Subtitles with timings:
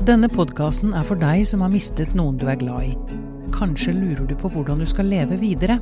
[0.00, 3.18] Denne podkasten er for deg som har mistet noen du er glad i.
[3.52, 5.76] Kanskje lurer du på hvordan du skal leve videre?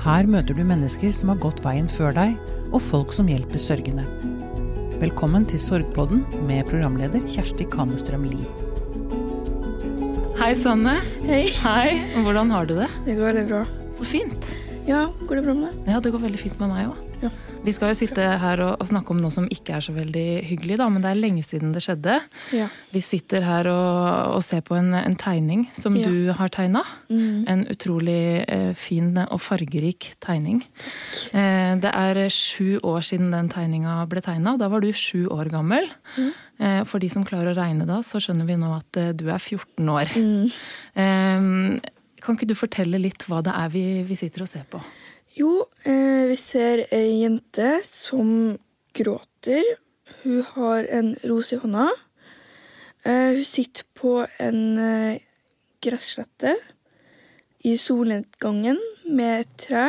[0.00, 2.32] Her møter du mennesker som har gått veien før deg,
[2.72, 4.06] og folk som hjelper sørgende.
[5.04, 8.48] Velkommen til Sorgpodden med programleder Kjersti Kamestrøm Lie.
[10.40, 10.96] Hei, Sanne.
[11.28, 11.44] Hei.
[11.60, 12.00] Hei.
[12.24, 12.88] Hvordan har du det?
[13.04, 13.64] Det går veldig bra.
[14.00, 14.52] Så fint.
[14.88, 15.92] Ja, går det bra med deg?
[15.92, 17.11] Ja, det går veldig fint med meg òg.
[17.22, 17.30] Ja.
[17.62, 20.24] Vi skal jo sitte her og, og snakke om noe som ikke er så veldig
[20.48, 22.16] hyggelig, da, men det er lenge siden det skjedde.
[22.56, 22.66] Ja.
[22.90, 26.08] Vi sitter her og, og ser på en, en tegning som Ja.
[26.10, 26.82] du har tegna.
[27.12, 27.44] Mm.
[27.52, 30.62] En utrolig eh, fin og fargerik tegning.
[31.32, 34.56] Eh, det er sju år siden den tegninga ble tegna.
[34.58, 35.86] Da var du sju år gammel.
[36.18, 36.32] Mm.
[36.62, 39.28] Eh, for de som klarer å regne da, så skjønner vi nå at eh, du
[39.30, 40.10] er 14 år.
[40.18, 40.50] Mm.
[40.98, 41.80] Eh,
[42.22, 44.78] kan ikke du fortelle litt hva det er vi, vi sitter og ser på?
[45.36, 48.58] Jo, eh, vi ser ei jente som
[48.94, 49.64] gråter.
[50.22, 51.88] Hun har en ros i hånda.
[53.04, 55.18] Eh, hun sitter på en eh,
[55.82, 56.52] gresslette
[57.64, 59.86] i solnedgangen med et tre.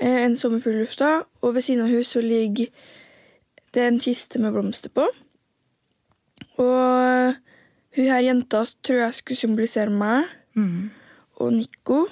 [0.00, 1.22] Eh, en sommerfugl i lufta.
[1.42, 2.68] Og ved siden av henne så ligger
[3.76, 5.06] det en kiste med blomster på.
[6.58, 7.34] Og
[7.96, 10.24] hun her jenta tror jeg skulle symbolisere meg
[10.56, 10.90] Mm.
[11.40, 12.06] og Nico.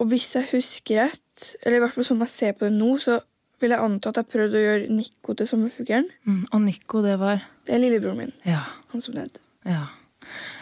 [0.00, 2.94] Og hvis jeg husker rett, eller i hvert fall som jeg ser på det nå,
[3.02, 3.18] så
[3.62, 6.08] vil jeg anta at jeg prøvde å gjøre Nico til sommerfuglen.
[6.26, 6.40] Mm.
[6.52, 8.62] Og Nico, det var Det er lillebroren min, Ja.
[8.92, 9.38] han som døde.
[9.64, 9.86] ja.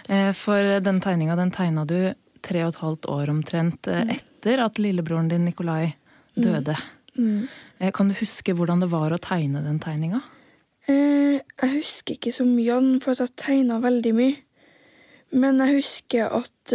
[0.08, 4.58] Eh, For den tegninga den tegna du tre og et halvt år omtrent eh, etter
[4.64, 5.94] at lillebroren din Nikolai
[6.36, 6.76] døde.
[7.16, 7.48] Mm.
[7.80, 10.22] Eh, Kan du huske hvordan det var å tegne den tegninga?
[10.88, 14.36] Eh, jeg husker ikke så mye av den, for at jeg tegna veldig mye.
[15.32, 16.72] Men jeg husker at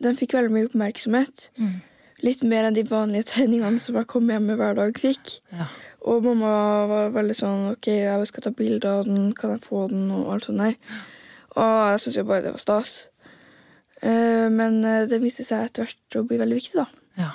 [0.00, 1.50] den fikk veldig mye oppmerksomhet.
[1.58, 1.82] Mm.
[2.26, 5.38] Litt mer enn de vanlige tegningene som jeg kom hjem med hver dag fikk.
[5.56, 5.66] Ja.
[6.10, 6.50] Og mamma
[6.90, 10.30] var veldig sånn OK, jeg skal ta bilde av den, kan jeg få den, og
[10.34, 10.76] alt sånt der.
[11.56, 12.92] Og jeg syntes jo bare det var stas.
[14.02, 16.86] Eh, men eh, det viste seg etter hvert å bli veldig viktig, da.
[17.20, 17.30] ja.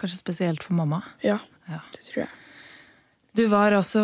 [0.00, 1.02] Kanskje spesielt for mamma.
[1.24, 1.38] Ja,
[1.68, 1.82] Ja.
[1.92, 2.30] det tror jeg.
[3.36, 4.00] Du var altså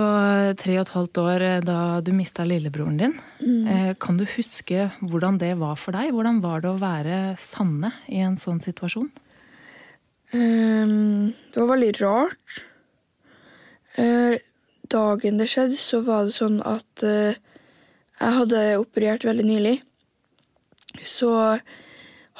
[0.61, 3.15] tre og et halvt år eh, da du mista lillebroren din.
[3.41, 3.95] Mm.
[3.99, 6.13] Kan du huske hvordan det var for deg?
[6.15, 9.09] Hvordan var det å være Sanne i en sånn situasjon?
[10.35, 12.63] Ehm, det var veldig rart.
[13.99, 14.37] Uh,
[14.93, 17.33] dagen det skjedde, så var det sånn at uh,
[18.21, 19.77] jeg hadde operert veldig nylig.
[21.01, 21.31] Så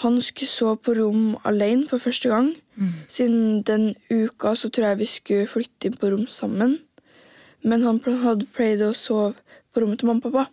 [0.03, 2.51] han skulle sove på rom alene for første gang.
[3.09, 6.77] Siden den uka så tror jeg vi skulle flytte inn på rom sammen.
[7.65, 9.33] Men han hadde pleid å sove
[9.73, 10.51] på rommet til mamma og pappa.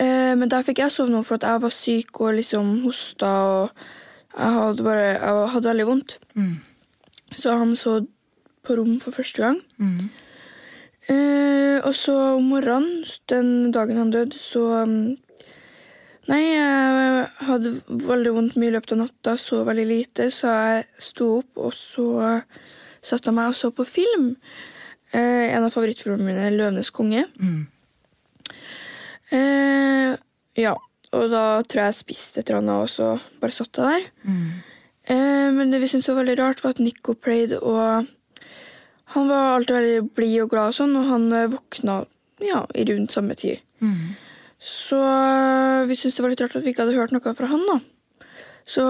[0.00, 3.34] Uh, men der fikk jeg sove nå for at jeg var syk og liksom hosta.
[3.58, 3.84] og
[4.34, 6.18] jeg hadde bare jeg hadde veldig vondt.
[6.34, 6.54] Mm.
[7.34, 7.98] Så han så
[8.64, 9.58] på rom for første gang.
[9.78, 10.10] Mm.
[11.12, 15.14] Eh, og så om morgenen, den dagen han døde, så um,
[16.24, 17.70] Nei, jeg hadde
[18.08, 21.74] veldig vondt mye i løpet av natta, så veldig lite, så jeg sto opp, og
[21.76, 22.06] så
[23.04, 24.30] satte jeg meg og så på film.
[25.12, 27.26] Eh, en av favorittfilmene mine, 'Løvenes konge'.
[27.36, 27.66] Mm.
[29.36, 30.16] Eh,
[30.64, 30.74] ja,
[31.14, 34.08] og da tror jeg jeg spiste et eller annet, og så bare satt jeg der.
[34.28, 34.48] Mm.
[35.14, 37.78] Eh, men det vi syntes var veldig rart, var at Nico pleide å
[39.14, 41.98] Han var alltid veldig blid og glad, og sånn, og han eh, våkna
[42.42, 43.60] ja, i rundt samme tid.
[43.84, 44.14] Mm.
[44.58, 47.50] Så eh, vi syntes det var litt rart at vi ikke hadde hørt noe fra
[47.50, 47.66] han.
[47.68, 47.78] da.
[48.64, 48.84] Så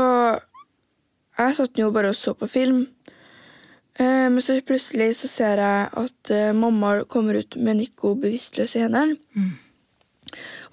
[1.34, 2.84] jeg satt jo bare og så på film.
[3.98, 8.76] Eh, men så plutselig så ser jeg at eh, mamma kommer ut med Nico bevisstløs
[8.78, 9.18] i hendene.
[9.34, 9.52] Mm.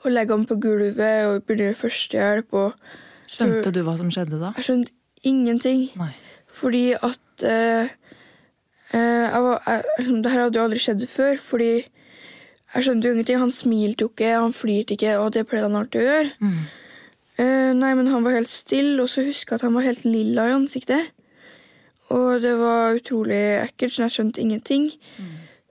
[0.02, 2.54] Og legger ham på gulvet og begynner førstehjelp.
[2.54, 2.74] og
[3.30, 4.52] Skjønte du hva som skjedde da?
[4.58, 4.94] Jeg skjønte
[5.28, 5.88] ingenting.
[6.00, 6.12] Nei.
[6.52, 7.92] Fordi at eh,
[8.92, 13.16] eh, jeg var, jeg, Det her hadde jo aldri skjedd før, fordi jeg skjønte jo
[13.16, 13.40] ingenting.
[13.40, 16.36] Han smilte jo ikke, han flirte ikke, og det pleide han alltid å gjøre.
[16.42, 16.60] Mm.
[17.42, 20.06] Eh, nei, men han var helt stille, og så husker jeg at han var helt
[20.08, 21.14] lilla i ansiktet.
[22.12, 24.90] Og det var utrolig ekkelt, så jeg skjønte ingenting.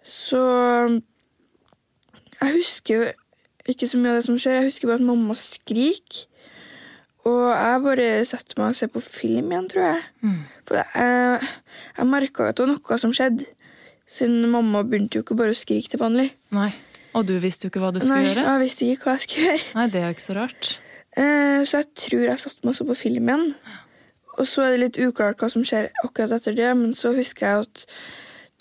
[0.06, 0.40] Så
[2.40, 3.10] jeg husker
[3.68, 4.58] ikke så mye av det som skjer.
[4.60, 6.26] Jeg husker bare at mamma skriker.
[7.28, 10.04] Og jeg bare setter meg og ser på film igjen, tror jeg.
[10.24, 10.38] Mm.
[10.68, 11.48] For jeg,
[11.98, 13.48] jeg merka at det var noe som skjedde.
[14.10, 16.30] Siden mamma begynte jo ikke bare å skrike til vanlig.
[16.56, 16.70] Nei.
[17.14, 18.46] Og du visste jo ikke hva du skulle Nei, gjøre?
[18.46, 19.68] Jeg visste ikke hva jeg skulle gjøre.
[19.76, 20.72] Nei, det er jo ikke så rart.
[21.18, 23.46] Eh, så jeg tror jeg satte meg og så på film igjen.
[24.38, 27.46] Og så er det litt uklart hva som skjer akkurat etter det, men så husker
[27.46, 27.84] jeg at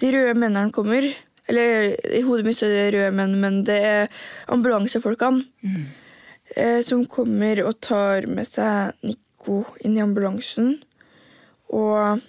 [0.02, 1.06] de røde mennene kommer.
[1.50, 4.22] Eller i hodet mitt er det røde menn, men det er
[4.54, 5.44] ambulansefolkene.
[6.56, 10.78] Eh, som kommer og tar med seg Nico inn i ambulansen.
[11.74, 12.22] Og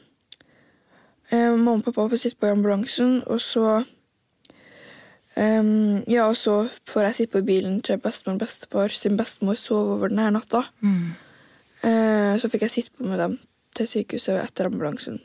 [1.30, 3.80] eh, mamma og pappa får sitte på i ambulansen, og så
[5.40, 9.54] Um, ja, og så får jeg sitte på bilen til bestemor og bestefar sin bestemor
[9.56, 10.64] sov over denne natta.
[10.82, 11.12] Mm.
[11.84, 13.36] Uh, så fikk jeg sitte på med dem
[13.78, 15.20] til sykehuset etter ambulansen.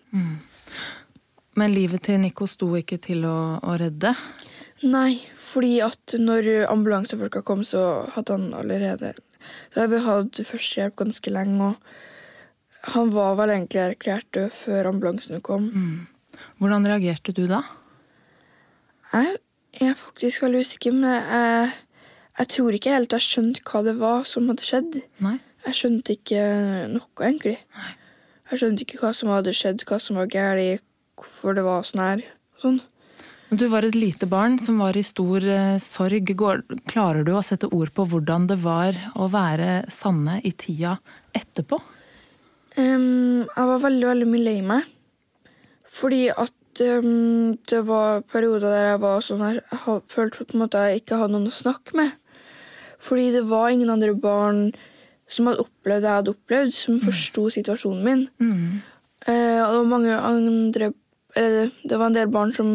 [1.55, 4.11] Men livet til Nico sto ikke til å, å redde.
[4.83, 9.13] Nei, fordi at når ambulansefolka kom, så hadde han allerede
[9.71, 14.89] Så hadde vi hatt førstehjelp ganske lenge, og han var vel egentlig erklært død før
[14.89, 15.69] ambulansene kom.
[16.59, 17.61] Hvordan reagerte du da?
[19.13, 19.37] Jeg
[19.85, 21.69] er faktisk veldig usikker, men jeg,
[22.39, 24.97] jeg tror ikke helt jeg skjønte hva det var som hadde skjedd.
[25.23, 25.37] Nei?
[25.65, 26.41] Jeg skjønte ikke
[26.91, 27.55] noe, egentlig.
[28.51, 30.85] Jeg skjønte ikke hva som hadde skjedd, hva som var galt,
[31.19, 32.25] hvorfor det var sånn her.
[32.61, 32.79] Sånn.
[33.49, 36.31] Men Du var et lite barn som var i stor eh, sorg.
[36.37, 40.97] Går, klarer du å sette ord på hvordan det var å være Sanne i tida
[41.35, 41.79] etterpå?
[42.75, 44.89] Um, jeg var veldig, veldig mye lei meg.
[45.95, 50.65] Fordi at um, det var perioder der jeg var sånn her, jeg følte på en
[50.65, 52.11] måte jeg ikke hadde noen å snakke med.
[53.05, 54.67] Fordi det var ingen andre barn
[55.29, 58.27] som hadde opplevd det jeg hadde opplevd, som forsto situasjonen min.
[58.41, 58.83] Mm.
[59.29, 61.01] Uh, og det var mange andre eller,
[61.35, 62.69] Det var en del barn som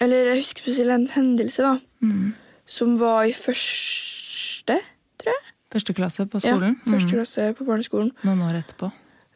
[0.00, 1.74] Eller jeg husker spesielt en hendelse, da.
[2.00, 2.32] Mm.
[2.66, 4.78] Som var i første,
[5.20, 5.52] tror jeg.
[5.72, 6.74] Første klasse på skolen?
[6.84, 7.14] Ja, første Mm.
[7.14, 8.10] klasse på barneskolen.
[8.24, 8.90] Noen år etterpå.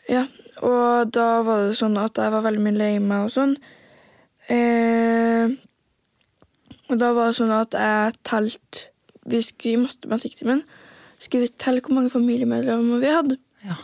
[0.08, 0.24] Ja,
[0.62, 3.56] og da var det sånn at jeg var veldig mye lei meg og sånn.
[4.48, 5.48] Eh,
[6.88, 8.86] og da var det sånn at jeg telte
[9.28, 10.62] Vi skulle i matematikktimen
[11.18, 13.36] skulle vi telle hvor mange familiemedlemmer vi hadde.
[13.66, 13.74] Ja.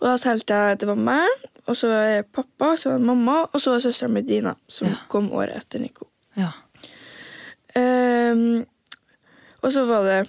[0.00, 1.28] Og da telte jeg at det var meg,
[1.68, 4.96] og så jeg pappa, så det mamma, og så det søstera mi Dina, som Ja.
[5.08, 6.08] kom året etter Nico.
[6.36, 6.50] ja.
[7.76, 8.64] Um,
[9.62, 10.28] og så var det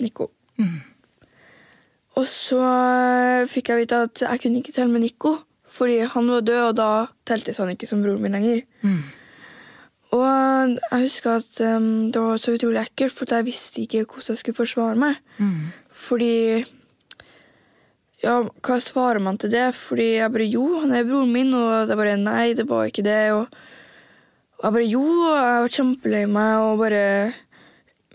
[0.00, 0.30] Nico.
[0.58, 0.80] Mm.
[2.18, 5.36] Og så eh, fikk jeg vite at jeg kunne ikke telle med Nico,
[5.70, 6.88] fordi han var død, og da
[7.26, 8.62] teltes han ikke som broren min lenger.
[8.82, 9.02] Mm.
[10.10, 10.24] Og
[10.90, 14.38] jeg husker at um, det var så utrolig ekkelt, for jeg visste ikke hvordan jeg
[14.42, 15.20] skulle forsvare meg.
[15.38, 15.68] Mm.
[15.90, 16.64] Fordi
[18.22, 19.70] Ja, hva svarer man til det?
[19.74, 22.86] Fordi jeg bare Jo, han er broren min, og det er bare Nei, det var
[22.90, 23.20] ikke det.
[23.32, 23.46] Og,
[24.62, 27.04] jeg bare Jo, og jeg var kjempelei meg og bare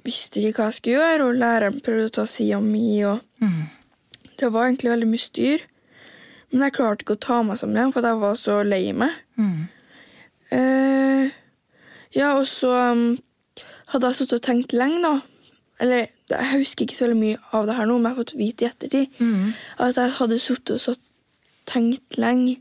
[0.05, 3.63] visste ikke hva jeg skulle gjøre, og læreren prøvde å ta sida mi, og Mm.
[4.37, 5.63] det var egentlig veldig mye styr.
[6.51, 9.09] Men jeg klarte ikke å ta meg sammen igjen, for jeg var så lei meg.
[9.37, 9.67] Mm.
[10.51, 11.31] Eh,
[12.15, 13.17] ja, og så um,
[13.91, 15.15] hadde jeg sittet og tenkt lenge, da.
[15.81, 18.37] Eller jeg husker ikke så veldig mye av det her nå, men jeg har fått
[18.39, 19.53] vite i ettertid Mm.
[19.79, 20.99] at jeg hadde sittet og satt,
[21.65, 22.57] tenkt lenge.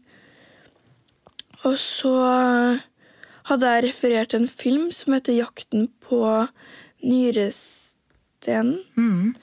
[1.64, 2.12] Og så
[3.48, 6.48] hadde jeg referert til en film som heter 'Jakten på
[7.04, 8.78] nyrestenen'.
[8.96, 9.34] Mm.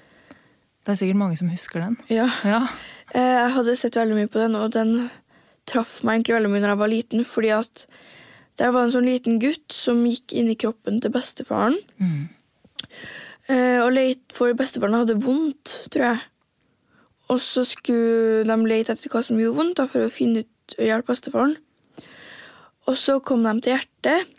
[0.85, 1.97] Det er sikkert mange som husker den.
[2.09, 2.29] Ja.
[2.45, 2.67] Ja.
[3.13, 5.09] Eh, Jeg hadde sett veldig mye på den, og den
[5.67, 7.85] traff meg egentlig veldig mye når jeg var liten, fordi at
[8.57, 11.77] der var en sånn liten gutt som gikk inn i kroppen til bestefaren.
[11.99, 12.29] Mm.
[13.51, 16.23] Eh, Og leit for bestefaren hadde vondt, tror jeg.
[17.31, 20.75] Og så skulle de lete etter hva som gjorde vondt, da, for å finne ut
[20.77, 21.53] og hjelpe bestefaren.
[22.89, 24.31] Og så kom de til hjertet,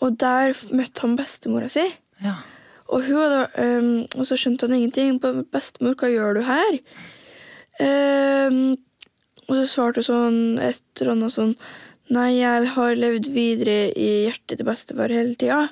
[0.00, 1.84] og der møtte han bestemora si.
[2.24, 2.38] ja.
[2.90, 5.20] Og, hadde, um, og så skjønte han ingenting.
[5.22, 6.80] «Be- 'Bestemor, hva gjør du her?'
[7.80, 8.74] Um,
[9.46, 11.54] og så svarte hun sånn et eller annet sånn
[12.10, 15.70] 'Nei, jeg har levd videre i hjertet til bestefar hele tida'.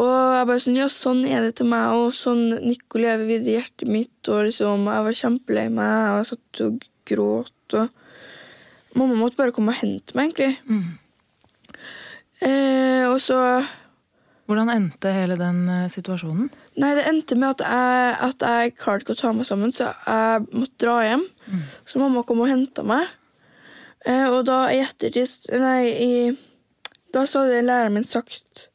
[0.00, 3.52] Og jeg bare sånn, ja, sånn er det til meg, og sånn Nico lever videre
[3.52, 4.16] i hjertet mitt.
[4.32, 7.76] Og liksom, jeg var kjempelei meg, jeg satt og gråt.
[7.76, 10.56] Og mamma måtte bare komme og hente meg, egentlig.
[10.70, 10.98] Mm.
[12.40, 13.38] Eh, og så
[14.50, 16.48] Hvordan endte hele den eh, situasjonen?
[16.82, 19.92] Nei, det endte med at jeg, at jeg klarte ikke å ta meg sammen, så
[19.92, 21.22] jeg måtte dra hjem.
[21.86, 23.12] Så mamma kom og henta meg.
[24.08, 26.10] Eh, og da i ettertid Nei, i,
[27.12, 28.69] da så hadde læreren min sagt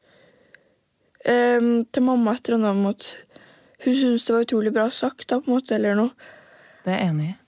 [1.25, 1.60] eh,
[1.91, 3.12] til mamma etter og annet måte
[3.75, 6.13] at hun syntes det var utrolig bra sagt, da, på en måte, eller noe.
[6.86, 7.36] Det er jeg enig i.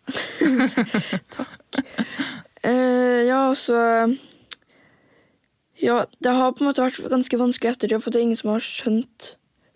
[2.67, 3.77] Eh, ja, altså
[5.77, 8.49] Ja, det har på en måte vært ganske vanskelig ettertid, for det er ingen som
[8.51, 9.27] har skjønt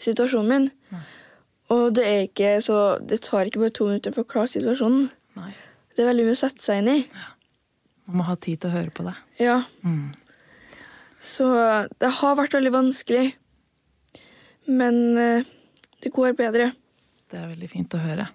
[0.02, 0.66] situasjonen min.
[1.72, 5.06] Og det er ikke så Det tar ikke bare to minutter for å klare situasjonen.
[5.38, 5.54] Nei.
[5.96, 6.98] Det er veldig mye å sette seg inn i.
[8.10, 9.16] Man må ha tid til å høre på det.
[9.40, 10.16] Ja, Mm.
[11.22, 11.46] Så
[12.02, 13.36] det har vært veldig vanskelig.
[14.70, 15.48] Men eh,
[16.04, 16.72] det går bedre.
[17.32, 18.28] Det er veldig fint å høre.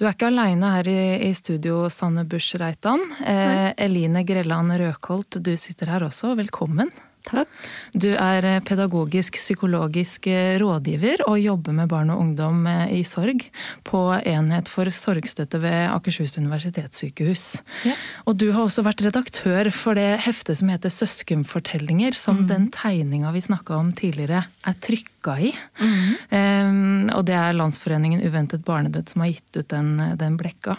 [0.00, 3.04] Du er ikke aleine her i, i studio, Sanne Busch Reitan.
[3.20, 6.32] Eh, Eline Grelland Røkholt, du sitter her også.
[6.40, 6.90] Velkommen.
[7.22, 7.50] Takk.
[7.94, 13.02] Du er eh, pedagogisk psykologisk eh, rådgiver og jobber med barn og ungdom eh, i
[13.06, 13.44] sorg
[13.86, 17.44] på Enhet for sorgstøtte ved Akershus universitetssykehus.
[17.86, 17.94] Ja.
[18.26, 22.48] Og du har også vært redaktør for det heftet som heter Søskenfortellinger, som mm.
[22.50, 25.54] den tegninga vi snakka om tidligere er trykka i.
[25.78, 26.12] Mm.
[26.34, 30.76] Um, og det er Landsforeningen uventet barnedød som har gitt ut den, den blekka.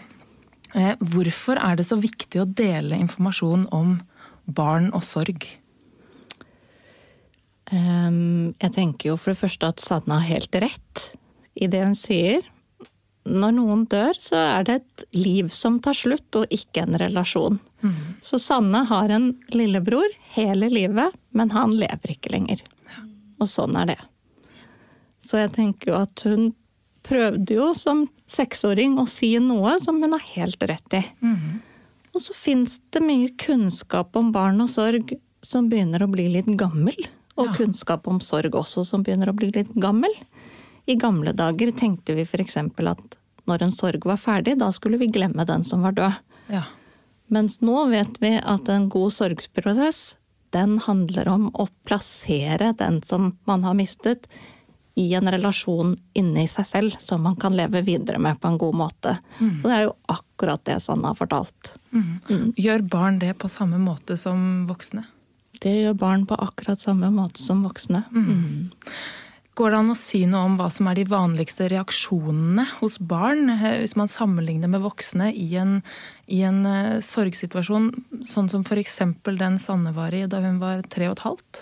[0.75, 3.99] Uh, hvorfor er det så viktig å dele informasjon om
[4.43, 5.47] barn og sorg?
[7.73, 11.05] Um, jeg tenker jo for det første at Sanne har helt rett
[11.57, 12.45] i det hun sier.
[13.23, 17.59] Når noen dør, så er det et liv som tar slutt, og ikke en relasjon.
[17.81, 17.93] Mm.
[18.21, 22.65] Så Sanne har en lillebror hele livet, men han lever ikke lenger.
[23.39, 24.01] Og sånn er det.
[25.23, 26.51] Så jeg tenker jo at hun
[27.03, 31.03] prøvde jo som seksåring å si noe som hun har helt rett i.
[31.23, 31.61] Mm.
[32.13, 36.49] Og så fins det mye kunnskap om barn og sorg som begynner å bli litt
[36.59, 36.95] gammel.
[37.39, 37.55] Og ja.
[37.57, 40.13] kunnskap om sorg også, som begynner å bli litt gammel.
[40.85, 42.57] I gamle dager tenkte vi f.eks.
[42.59, 46.19] at når en sorg var ferdig, da skulle vi glemme den som var død.
[46.53, 46.65] Ja.
[47.33, 50.15] Mens nå vet vi at en god sorgsprosess,
[50.53, 54.27] den handler om å plassere den som man har mistet,
[54.95, 58.75] i en relasjon inni seg selv som man kan leve videre med på en god
[58.77, 59.15] måte.
[59.39, 59.55] Mm.
[59.63, 61.71] Og det er jo akkurat det Sanne har fortalt.
[61.89, 62.11] Mm.
[62.29, 62.45] Mm.
[62.61, 65.07] Gjør barn det på samme måte som voksne?
[65.63, 68.03] Det gjør barn på akkurat samme måte som voksne.
[68.11, 68.71] Mm.
[69.53, 73.51] Går det an å si noe om hva som er de vanligste reaksjonene hos barn,
[73.53, 75.75] eh, hvis man sammenligner med voksne i en,
[76.25, 77.91] i en uh, sorgsituasjon,
[78.25, 78.97] sånn som f.eks.
[79.29, 81.61] den Sanne var i da hun var tre og et halvt?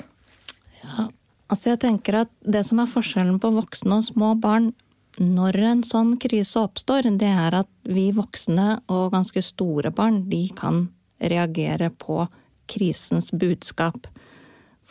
[0.85, 1.09] Ja,
[1.51, 4.71] altså jeg tenker at det som er forskjellen på voksne og små barn
[5.19, 10.45] når en sånn krise oppstår, det er at vi voksne og ganske store barn, de
[10.55, 10.85] kan
[11.19, 12.23] reagere på
[12.71, 14.07] krisens budskap.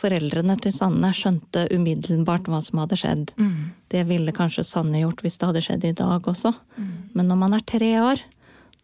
[0.00, 3.32] Foreldrene til Sanne skjønte umiddelbart hva som hadde skjedd.
[3.36, 3.72] Mm.
[3.92, 6.54] Det ville kanskje Sanne gjort hvis det hadde skjedd i dag også.
[6.76, 6.92] Mm.
[7.16, 8.22] Men når man er tre år,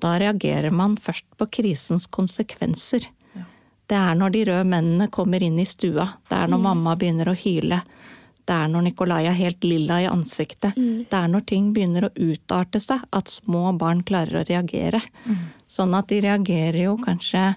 [0.02, 3.06] da reagerer man først på krisens konsekvenser.
[3.32, 3.46] Ja.
[3.88, 6.66] Det er når de røde mennene kommer inn i stua, det er når mm.
[6.68, 7.80] mamma begynner å hyle.
[8.46, 10.76] Det er når Nikolai er helt lilla i ansiktet.
[10.76, 11.06] Mm.
[11.10, 15.00] Det er når ting begynner å utarte seg, at små barn klarer å reagere.
[15.24, 15.40] Mm.
[15.66, 17.54] Sånn at de reagerer jo kanskje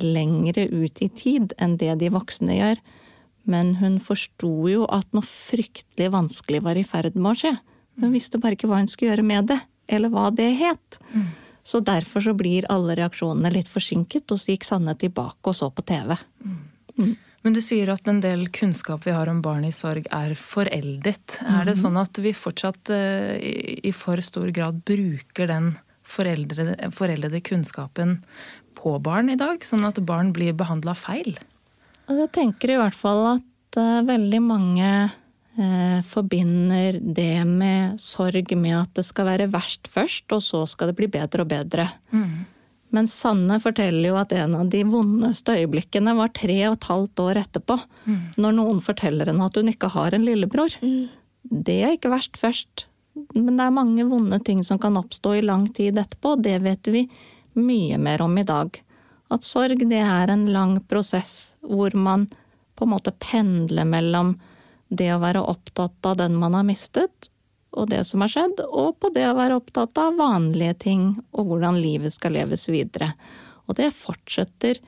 [0.00, 2.82] lengre ut i tid enn det de voksne gjør.
[3.44, 7.54] Men hun forsto jo at noe fryktelig vanskelig var i ferd med å skje.
[8.00, 9.60] Hun visste bare ikke hva hun skulle gjøre med det,
[9.92, 10.98] eller hva det het.
[11.12, 11.28] Mm.
[11.64, 15.70] Så derfor så blir alle reaksjonene litt forsinket, og så gikk Sanne tilbake og så
[15.72, 16.16] på TV.
[16.44, 16.58] Mm.
[16.98, 17.14] Mm.
[17.44, 21.38] Men du sier at en del kunnskap vi har om barn i sorg er foreldet.
[21.44, 21.80] Er det mm.
[21.82, 25.74] sånn at vi fortsatt uh, i for stor grad bruker den
[26.04, 28.18] foreldede kunnskapen
[28.84, 31.34] på barn i dag, sånn at barn blir behandla feil?
[32.04, 38.76] Jeg tenker i hvert fall at uh, veldig mange uh, forbinder det med sorg med
[38.82, 41.88] at det skal være verst først, og så skal det bli bedre og bedre.
[42.12, 42.44] Mm.
[42.94, 47.22] Men Sanne forteller jo at en av de vondeste øyeblikkene var tre og et halvt
[47.24, 47.78] år etterpå.
[48.06, 48.18] Mm.
[48.38, 50.76] Når noen forteller henne at hun ikke har en lillebror.
[50.84, 51.08] Mm.
[51.42, 52.86] Det er ikke verst først.
[53.34, 56.90] Men det er mange vonde ting som kan oppstå i lang tid etterpå, det vet
[56.90, 57.04] vi
[57.58, 58.76] mye mer om i dag.
[59.32, 62.26] At sorg det er en lang prosess hvor man
[62.74, 64.34] på en måte pendler mellom
[64.88, 67.30] det å være opptatt av den man har mistet,
[67.74, 71.48] og det som har skjedd, og på det å være opptatt av vanlige ting og
[71.50, 73.12] hvordan livet skal leves videre.
[73.66, 74.78] Og det fortsetter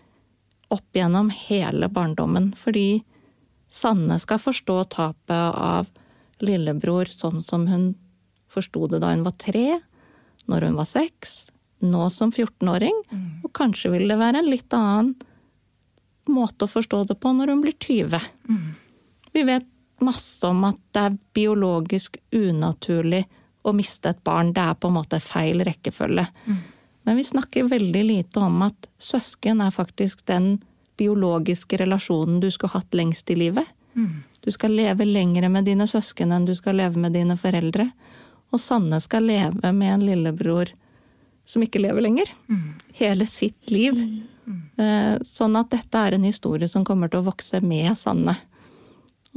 [0.71, 3.03] opp gjennom hele barndommen, fordi
[3.71, 5.89] Sanne skal forstå tapet av
[6.45, 7.95] lillebror sånn som hun
[8.51, 9.81] forsto det da hun var tre,
[10.47, 11.49] når hun var seks,
[11.85, 13.25] nå som 14-åring, mm.
[13.45, 15.15] og kanskje vil det være en litt annen
[16.27, 18.29] måte å forstå det på når hun blir 20.
[18.49, 18.69] Mm.
[19.37, 19.67] Vi vet
[20.05, 23.25] masse om at det er biologisk unaturlig
[23.67, 24.53] å miste et barn.
[24.55, 26.27] Det er på en måte feil rekkefølge.
[26.47, 26.63] Mm.
[27.07, 30.57] Men vi snakker veldig lite om at søsken er faktisk den
[30.99, 33.67] biologiske relasjonen du skulle hatt lengst i livet.
[33.95, 34.25] Mm.
[34.41, 37.89] Du skal leve lengre med dine søsken enn du skal leve med dine foreldre.
[38.55, 40.71] Og Sanne skal leve med en lillebror
[41.47, 42.33] som ikke lever lenger.
[42.51, 42.75] Mm.
[42.99, 43.95] Hele sitt liv.
[43.95, 44.63] Mm.
[44.77, 48.35] Eh, sånn at dette er en historie som kommer til å vokse med Sanne.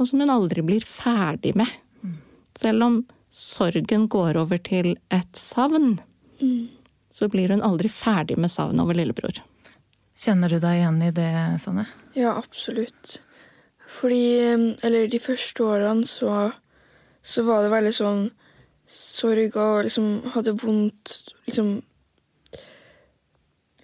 [0.00, 1.70] Og som hun aldri blir ferdig med.
[2.02, 2.18] Mm.
[2.58, 3.00] Selv om
[3.30, 6.00] sorgen går over til et savn,
[6.42, 6.68] mm.
[7.14, 9.42] så blir hun aldri ferdig med savnet over lillebror.
[10.18, 11.86] Kjenner du deg igjen i det, Sanne?
[12.18, 13.20] Ja, absolutt.
[13.90, 16.50] Fordi Eller de første årene så,
[17.22, 18.24] så var det veldig sånn
[18.90, 21.14] sorg og liksom hadde vondt
[21.46, 21.78] liksom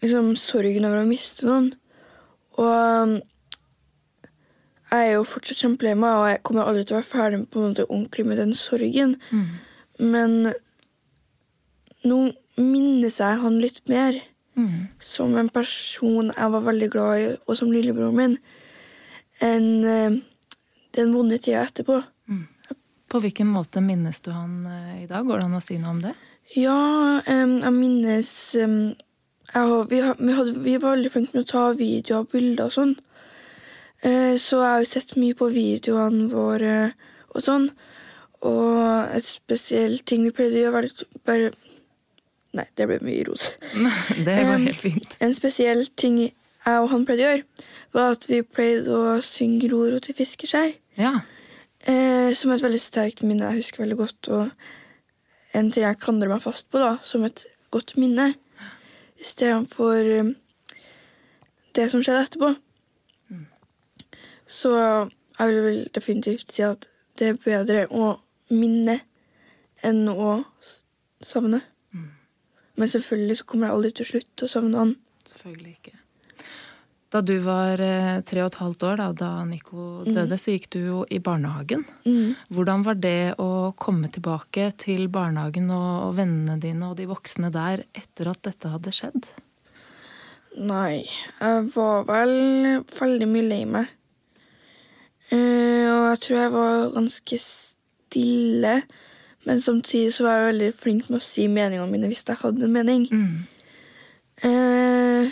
[0.07, 1.73] liksom sorgen over å miste noen.
[2.57, 3.17] Og um,
[4.87, 7.61] jeg er jo fortsatt kjempelei meg, og jeg kommer aldri til å være ferdig på
[7.61, 9.17] en måte ordentlig med den sorgen.
[9.99, 10.53] Men
[12.07, 12.19] nå
[12.57, 14.17] minnes jeg han litt mer
[15.03, 18.37] som en person jeg var veldig glad i, og som lillebroren min,
[19.45, 20.17] enn eh,
[20.97, 21.99] den vonde tida etterpå.
[23.07, 25.27] På hvilken måte minnes du han eh, i dag?
[25.29, 26.15] Går det an å si noe om det?
[26.57, 28.31] Ja, em, jeg minnes
[29.57, 32.77] em, vi, vi, hadde, vi var veldig flinke med å ta videoer og bilder og
[32.77, 32.97] sånn.
[34.05, 36.75] Eh, så jeg har jo sett mye på videoene våre
[37.33, 37.71] og sånn.
[38.47, 41.55] Og et spesielt ting vi pleide å gjøre, var litt bare
[42.57, 43.51] Nei, det ble mye rot.
[44.25, 45.17] Det var helt fint.
[45.21, 49.69] En spesiell ting jeg og han pleide å gjøre, var at vi pleide å synge
[49.69, 50.73] Roro til fiskeskjær.
[50.97, 51.19] Ja.
[51.85, 54.31] Eh, som et veldig sterkt minne jeg husker veldig godt.
[54.33, 57.45] Og en ting jeg klandrer meg fast på da, som et
[57.75, 58.33] godt minne.
[59.27, 60.35] Istedenfor um,
[61.77, 62.53] det som skjedde etterpå.
[64.47, 64.71] Så
[65.39, 66.87] jeg vil vel definitivt si at
[67.19, 68.13] det er bedre å
[68.55, 69.01] minne
[69.85, 70.37] enn å
[71.21, 71.59] savne.
[71.59, 71.63] savne.
[72.77, 74.97] Men selvfølgelig så kommer jeg aldri til å slutte å savne han.
[75.27, 75.96] Selvfølgelig ikke.
[77.15, 80.67] Da du var eh, tre og et halvt år, da, da Nico døde, så gikk
[80.75, 81.85] du jo i barnehagen.
[82.51, 87.85] Hvordan var det å komme tilbake til barnehagen og vennene dine og de voksne der
[87.95, 89.29] etter at dette hadde skjedd?
[90.57, 91.05] Nei,
[91.39, 92.37] jeg var vel
[92.97, 93.91] veldig mye lei meg.
[95.31, 98.77] Eh, og jeg tror jeg var ganske stille.
[99.47, 102.67] Men samtidig så var jeg veldig flink med å si meningene mine hvis jeg hadde
[102.67, 103.07] en mening.
[104.43, 105.31] Eh,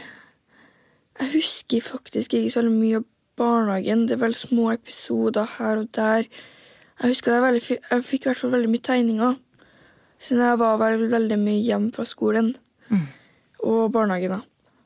[1.25, 3.07] jeg husker faktisk ikke så mye av
[3.40, 4.04] barnehagen.
[4.09, 6.28] Det er vel små episoder her og der.
[7.00, 9.38] Jeg husker jeg, veldig, jeg fikk i hvert fall veldig mye tegninger.
[10.21, 12.52] Siden jeg var vel veldig mye hjemme fra skolen
[13.64, 14.37] og barnehagen.
[14.37, 14.40] da.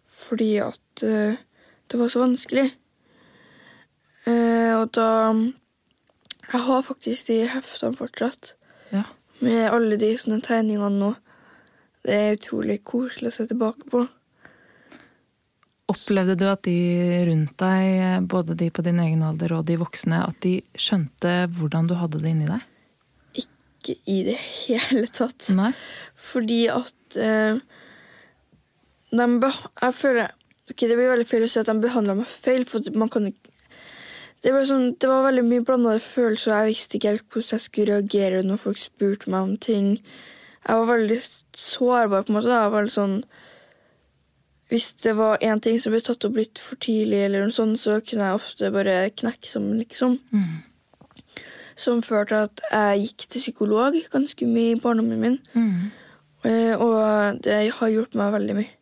[0.06, 1.34] Fordi at uh,
[1.90, 2.70] det var så vanskelig.
[4.26, 5.08] Uh, og da
[6.52, 8.54] Jeg har faktisk de heftene fortsatt.
[8.92, 9.02] Ja.
[9.40, 11.10] Med alle de sånne tegningene nå.
[12.06, 14.06] Det er utrolig koselig å se tilbake på.
[15.88, 16.76] Opplevde du at de
[17.24, 21.88] rundt deg, både de på din egen alder og de voksne, at de skjønte hvordan
[21.88, 22.66] du hadde det inni deg?
[23.40, 25.48] Ikke i det hele tatt.
[25.56, 25.72] Nei?
[26.18, 27.60] Fordi at eh,
[29.08, 30.34] de Jeg føler
[30.68, 33.30] Ok, Det blir veldig feil å si at de behandla meg feil, for man kan
[33.30, 33.48] ikke
[34.44, 37.56] det var, sånn, det var veldig mye blandede følelser, og jeg visste ikke helt hvordan
[37.56, 39.88] jeg skulle reagere når folk spurte meg om ting.
[40.62, 41.16] Jeg var veldig
[41.58, 42.46] sårbar, på en måte.
[42.46, 42.60] da.
[42.60, 43.16] Jeg var veldig sånn
[44.68, 47.80] Hvis det var én ting som ble tatt opp litt for tidlig, eller noe sånt,
[47.80, 50.18] så kunne jeg ofte bare knekke sammen, liksom.
[51.78, 55.38] Som førte til at jeg gikk til psykolog ganske mye i barndommen min.
[55.54, 55.88] Mm.
[56.84, 58.72] Og det har hjulpet meg veldig mye.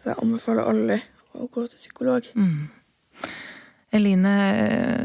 [0.00, 0.98] Så jeg anbefaler alle
[1.38, 2.28] å gå til psykolog.
[3.94, 4.34] Eline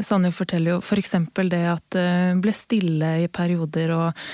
[0.06, 1.14] Sanjo forteller jo f.eks.
[1.50, 2.10] det at det
[2.44, 4.26] ble stille i perioder, og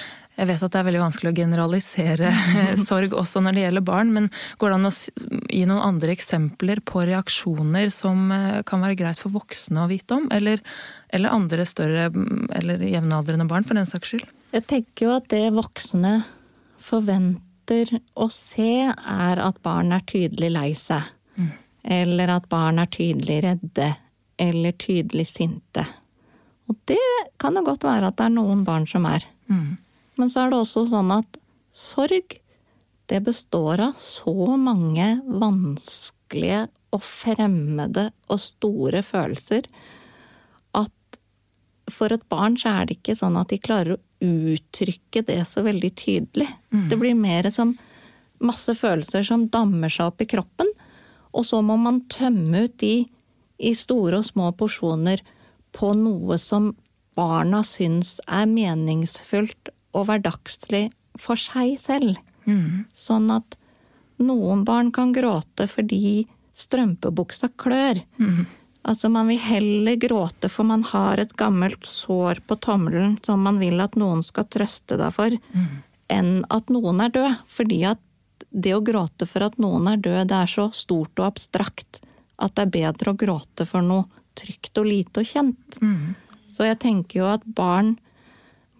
[0.42, 2.32] jeg vet at det er veldig vanskelig å generalisere
[2.88, 4.28] sorg også når det gjelder barn, men
[4.58, 9.22] går det an å gi noen andre eksempler på reaksjoner som eh, kan være greit
[9.22, 10.26] for voksne å vite om?
[10.34, 10.62] Eller,
[11.14, 14.28] eller andre større mm, eller jevnaldrende barn, for den saks skyld?
[14.52, 16.16] Jeg tenker jo at det voksne
[16.82, 21.06] forventer å se, er at barn er tydelig lei seg.
[21.82, 23.88] Eller at barn er tydelig redde.
[24.38, 25.84] Eller tydelig sinte.
[26.70, 26.98] Og det
[27.42, 29.26] kan det godt være at det er noen barn som er.
[30.20, 31.38] Men så er det også sånn at
[31.72, 32.38] sorg,
[33.10, 39.66] det består av så mange vanskelige og fremmede og store følelser
[40.78, 41.18] at
[41.92, 45.64] for et barn så er det ikke sånn at de klarer å uttrykke det så
[45.66, 46.48] veldig tydelig.
[46.88, 47.74] Det blir mer som
[48.42, 50.70] masse følelser som dammer seg opp i kroppen,
[51.32, 53.02] og så må man tømme ut de
[53.62, 55.22] i store og små porsjoner
[55.72, 56.72] på noe som
[57.18, 60.86] barna syns er meningsfullt og hverdagslig
[61.20, 62.16] for seg selv.
[62.96, 63.56] Sånn at
[64.22, 66.24] noen barn kan gråte fordi
[66.58, 68.00] strømpebuksa klør.
[68.82, 73.60] Altså Man vil heller gråte for man har et gammelt sår på tommelen som man
[73.62, 75.30] vil at noen skal trøste deg for,
[76.10, 77.36] enn at noen er død.
[77.46, 78.00] Fordi at
[78.50, 82.02] det å gråte for at noen er død, det er så stort og abstrakt
[82.42, 85.78] at det er bedre å gråte for noe trygt og lite og kjent.
[86.52, 87.94] Så jeg tenker jo at barn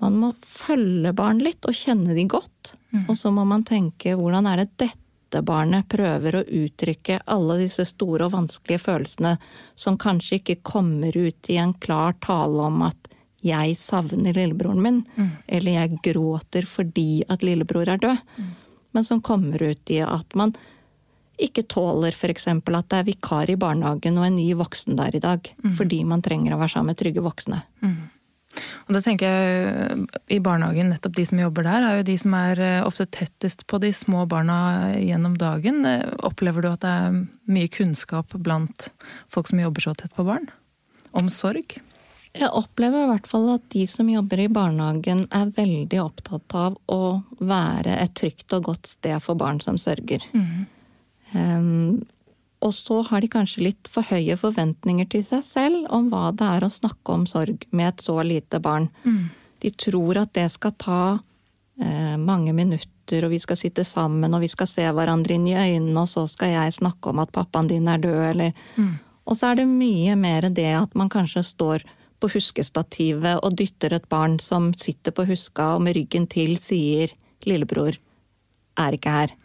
[0.03, 2.75] Man må følge barn litt og kjenne de godt.
[3.09, 7.87] Og så må man tenke hvordan er det dette barnet prøver å uttrykke alle disse
[7.88, 9.37] store og vanskelige følelsene
[9.75, 13.09] som kanskje ikke kommer ut i en klar tale om at
[13.43, 15.01] jeg savner lillebroren min,
[15.49, 18.21] eller jeg gråter fordi at lillebror er død.
[18.93, 20.53] Men som kommer ut i at man
[21.43, 22.47] ikke tåler f.eks.
[22.47, 25.41] at det er vikar i barnehagen og en ny voksen der i dag.
[25.79, 27.62] Fordi man trenger å være sammen med trygge voksne.
[28.87, 32.35] Og da tenker jeg I barnehagen, nettopp de som jobber der, er jo de som
[32.37, 34.59] er eh, ofte tettest på de små barna
[34.99, 35.85] gjennom dagen.
[35.88, 38.91] Eh, Opplever du at det er mye kunnskap blant
[39.33, 40.51] folk som jobber så tett på barn?
[41.17, 41.79] Om sorg?
[42.33, 46.79] Jeg opplever i hvert fall at de som jobber i barnehagen er veldig opptatt av
[46.88, 47.03] å
[47.45, 50.25] være et trygt og godt sted for barn som sørger.
[51.35, 52.01] Um,
[52.62, 56.46] og så har de kanskje litt for høye forventninger til seg selv om hva det
[56.46, 58.88] er å snakke om sorg med et så lite barn.
[59.62, 61.03] De tror at det skal ta
[61.81, 65.57] eh, mange minutter, og vi skal sitte sammen, og vi skal se hverandre inn i
[65.59, 68.53] øynene, og så skal jeg snakke om at pappaen din er død, eller
[69.25, 71.85] Og så er det mye mer det at man kanskje står
[72.20, 77.12] på huskestativet og dytter et barn som sitter på huska og med ryggen til sier
[77.44, 77.94] 'lillebror
[78.79, 79.37] er ikke her'.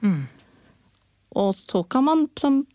[1.36, 2.66] Og så kan man som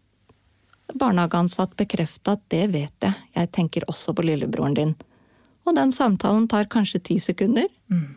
[0.98, 4.94] barnehageansatt bekrefte at det vet jeg, jeg tenker også på lillebroren din.
[5.64, 7.68] Og den samtalen tar kanskje ti sekunder,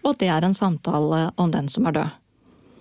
[0.04, 2.14] og det er en samtale om den som er død.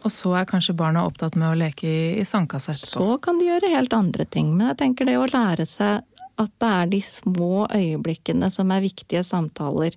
[0.04, 2.92] Og så er kanskje barna opptatt med å leke i, i sandkassa etterpå.
[3.00, 6.02] Så kan de gjøre helt andre ting, men jeg tenker det å lære seg
[6.37, 9.94] at det er de små øyeblikkene som er viktige samtaler.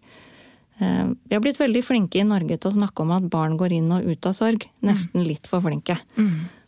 [0.79, 3.73] Eh, Vi har blitt veldig flinke i Norge til å snakke om at barn går
[3.79, 4.67] inn og ut av sorg.
[4.85, 5.97] Nesten litt for flinke.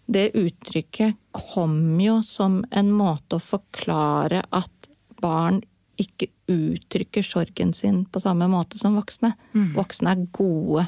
[0.10, 4.88] Det uttrykket kom jo som en måte å forklare at
[5.22, 5.60] barn
[6.00, 9.36] ikke uttrykker sorgen sin på samme måte som voksne.
[9.76, 10.88] Voksne er gode,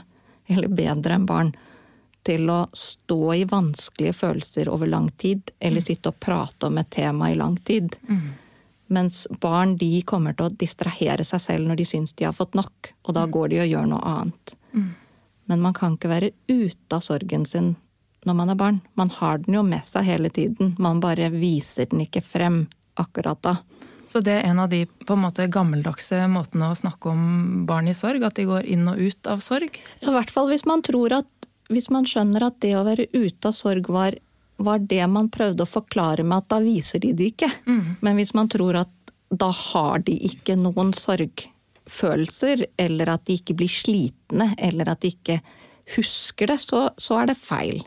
[0.49, 1.51] eller bedre enn barn,
[2.25, 6.89] til å stå i vanskelige følelser over lang tid, eller sitte og prate om et
[6.89, 7.93] tema i lang tid.
[8.91, 12.57] Mens barn de kommer til å distrahere seg selv når de syns de har fått
[12.57, 14.57] nok, og da går de og gjør noe annet.
[15.45, 17.75] Men man kan ikke være ute av sorgen sin
[18.27, 18.79] når man er barn.
[18.99, 22.65] Man har den jo med seg hele tiden, man bare viser den ikke frem
[23.01, 23.55] akkurat da.
[24.12, 27.88] Så det er en av de på en måte gammeldagse måtene å snakke om barn
[27.88, 28.25] i sorg?
[28.27, 29.77] At de går inn og ut av sorg?
[30.03, 31.29] I hvert fall hvis man tror at
[31.71, 34.17] Hvis man skjønner at det å være ute av sorg var,
[34.60, 37.47] var det man prøvde å forklare med at da viser de det ikke.
[38.03, 38.91] Men hvis man tror at
[39.31, 45.13] da har de ikke noen sorgfølelser, eller at de ikke blir slitne, eller at de
[45.13, 45.39] ikke
[45.95, 47.79] husker det, så, så er det feil.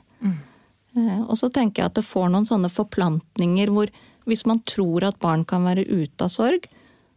[0.97, 3.93] Eh, Og så tenker jeg at det får noen sånne forplantninger hvor
[4.25, 6.65] hvis man tror at barn kan være ute av sorg,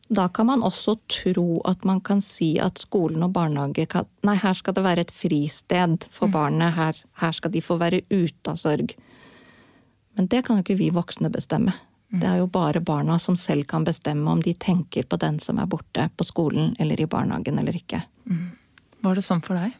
[0.07, 4.35] da kan man også tro at man kan si at skolen og barnehage kan Nei,
[4.39, 8.51] her skal det være et fristed for barnet, her, her skal de få være ute
[8.51, 8.95] av sorg.
[10.17, 11.75] Men det kan jo ikke vi voksne bestemme.
[12.07, 15.59] Det er jo bare barna som selv kan bestemme om de tenker på den som
[15.59, 17.99] er borte på skolen eller i barnehagen eller ikke.
[19.03, 19.75] Var det sånn for deg?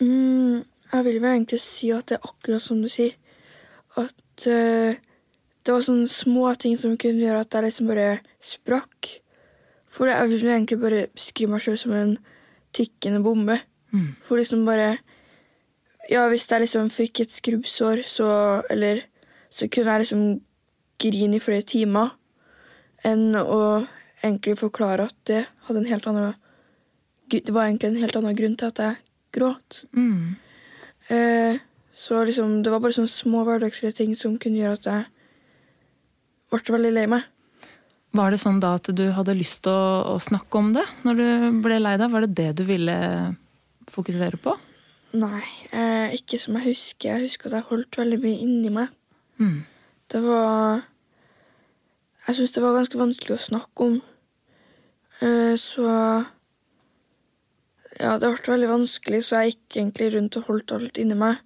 [0.00, 3.16] Mm, jeg vil vel egentlig si at det er akkurat som du sier.
[3.96, 4.96] At uh,
[5.66, 8.10] det var sånne små ting som kunne gjøre at jeg liksom bare
[8.42, 9.12] sprakk.
[9.90, 12.16] For jeg vil egentlig bare beskrive meg sjøl som en
[12.76, 13.58] tikkende bombe.
[14.22, 14.98] For liksom bare
[16.10, 19.00] Ja, hvis jeg liksom fikk et skrubbsår, så Eller
[19.50, 20.40] så kunne jeg liksom
[20.98, 22.12] grine i flere timer
[23.04, 23.86] enn å
[24.22, 26.34] egentlig forklare at det hadde en helt annen
[27.30, 28.96] Det var egentlig en helt annen grunn til at jeg
[29.32, 29.84] gråt.
[31.08, 31.58] Eh,
[31.96, 35.06] så liksom, det var bare sånne små hverdagslige ting som kunne gjøre at jeg
[36.52, 37.24] ble veldig lei meg.
[38.16, 41.20] Var det sånn da at du hadde lyst til å, å snakke om det når
[41.20, 41.28] du
[41.64, 42.12] ble lei deg?
[42.12, 42.96] Var det det du ville
[43.92, 44.54] fokusere på?
[45.16, 47.14] Nei, eh, ikke som jeg husker.
[47.14, 48.92] Jeg husker at jeg holdt veldig mye inni meg.
[50.12, 50.84] Det var
[52.26, 53.98] Jeg syns det var ganske vanskelig å snakke om.
[55.22, 55.86] Eh, så
[57.96, 61.38] Ja, det ble veldig vanskelig, så jeg gikk egentlig rundt og holdt alt inni meg.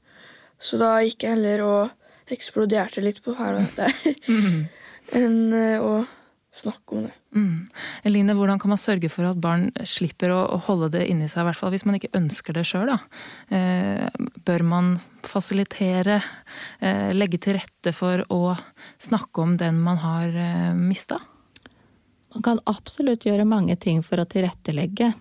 [0.60, 3.94] Så da gikk jeg heller og eksploderte litt på her og der
[5.16, 6.04] enn eh, å
[6.50, 7.14] snakke om det.
[7.34, 7.68] Mm.
[8.02, 11.44] Eline, hvordan kan man sørge for at barn slipper å, å holde det inni seg,
[11.44, 12.90] i hvert fall hvis man ikke ønsker det sjøl?
[13.54, 14.06] Eh,
[14.46, 14.92] bør man
[15.26, 16.20] fasilitere,
[16.82, 18.56] eh, legge til rette for å
[19.02, 21.20] snakke om den man har eh, mista?
[22.34, 25.12] Man kan absolutt gjøre mange ting for å tilrettelegge.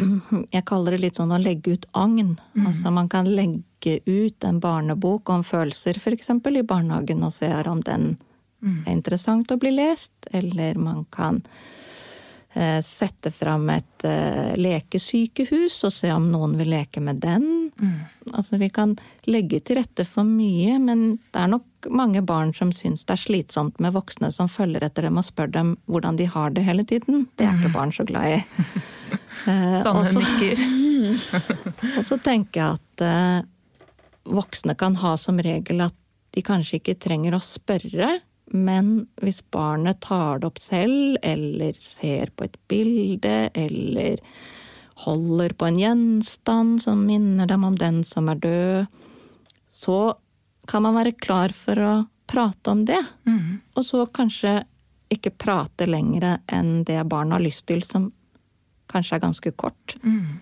[0.54, 2.36] Jeg kaller det litt sånn å legge ut agn.
[2.66, 6.30] Altså man kan legge ut en barnebok om følelser, f.eks.
[6.30, 8.14] i barnehagen, og se om den
[8.86, 10.12] er interessant å bli lest.
[10.32, 11.40] Eller man kan
[12.52, 17.70] eh, sette fram et eh, lekesykehus og se om noen vil leke med den.
[18.32, 22.72] Altså vi kan legge til rette for mye, men det er nok mange barn som
[22.76, 26.28] syns det er slitsomt med voksne som følger etter dem og spør dem hvordan de
[26.28, 27.26] har det hele tiden.
[27.36, 28.42] Det er ikke barn så glad i.
[29.46, 30.64] Eh, Sanne også- nikker.
[31.98, 33.42] og så tenker jeg at eh,
[34.30, 35.96] voksne kan ha som regel at
[36.34, 42.30] de kanskje ikke trenger å spørre, men hvis barnet tar det opp selv, eller ser
[42.34, 44.18] på et bilde, eller
[45.06, 48.86] holder på en gjenstand som minner dem om den som er død,
[49.70, 50.14] så
[50.68, 51.92] kan man være klar for å
[52.30, 53.00] prate om det.
[53.26, 53.60] Mm.
[53.74, 54.60] Og så kanskje
[55.10, 58.10] ikke prate lenger enn det barnet har lyst til, som
[58.90, 59.96] kanskje er ganske kort.
[60.04, 60.40] Mm.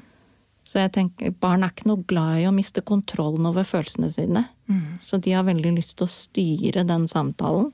[0.68, 4.44] Så jeg tenker, barn er ikke noe glad i å miste kontrollen over følelsene sine.
[4.68, 4.98] Mm.
[5.00, 7.70] Så de har veldig lyst til å styre den samtalen.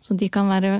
[0.00, 0.78] Så de kan være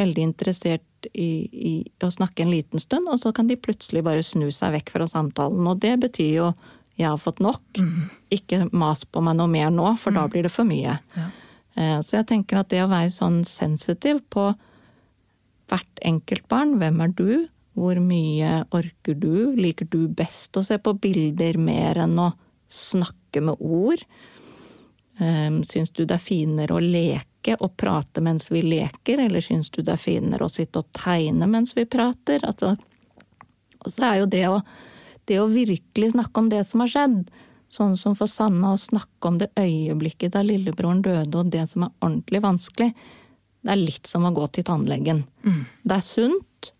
[0.00, 4.24] veldig interessert i, i å snakke en liten stund, og så kan de plutselig bare
[4.26, 5.62] snu seg vekk fra samtalen.
[5.70, 6.48] Og det betyr jo
[6.98, 7.78] 'jeg har fått nok'.
[8.30, 10.98] Ikke mas på meg noe mer nå, for da blir det for mye.
[11.16, 11.30] Ja.
[11.76, 14.54] Eh, Så jeg tenker at det å være sånn sensitiv på
[15.68, 17.48] hvert enkelt barn, hvem er du,
[17.80, 22.30] hvor mye orker du, liker du best å se på bilder mer enn å
[22.70, 24.02] snakke med ord?
[25.20, 29.72] Eh, Syns du det er finere å leke og prate mens vi leker, eller syns
[29.72, 32.44] du det er finere å sitte og tegne mens vi prater?
[32.44, 32.74] Altså,
[33.80, 34.58] og så er jo det å,
[35.30, 37.22] det å virkelig snakke om det som har skjedd,
[37.72, 41.86] sånn som for Sanna å snakke om det øyeblikket da lillebroren døde, og det som
[41.86, 42.90] er ordentlig vanskelig,
[43.64, 45.24] det er litt som å gå til tannlegen.
[45.84, 46.72] Det er sunt,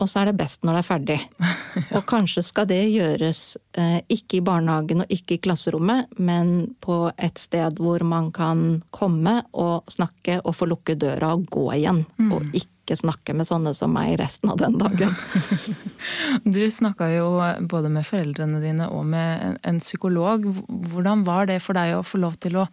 [0.00, 1.18] og så er det best når det er ferdig.
[1.96, 3.42] Og kanskje skal det gjøres
[3.78, 8.80] eh, ikke i barnehagen og ikke i klasserommet, men på et sted hvor man kan
[8.94, 12.02] komme og snakke og få lukke døra og gå igjen.
[12.32, 15.14] Og ikke snakke med sånne som meg resten av den dagen.
[16.44, 17.26] Du snakka jo
[17.68, 20.46] både med foreldrene dine og med en, en psykolog.
[20.92, 22.68] Hvordan var det for deg å få lov til å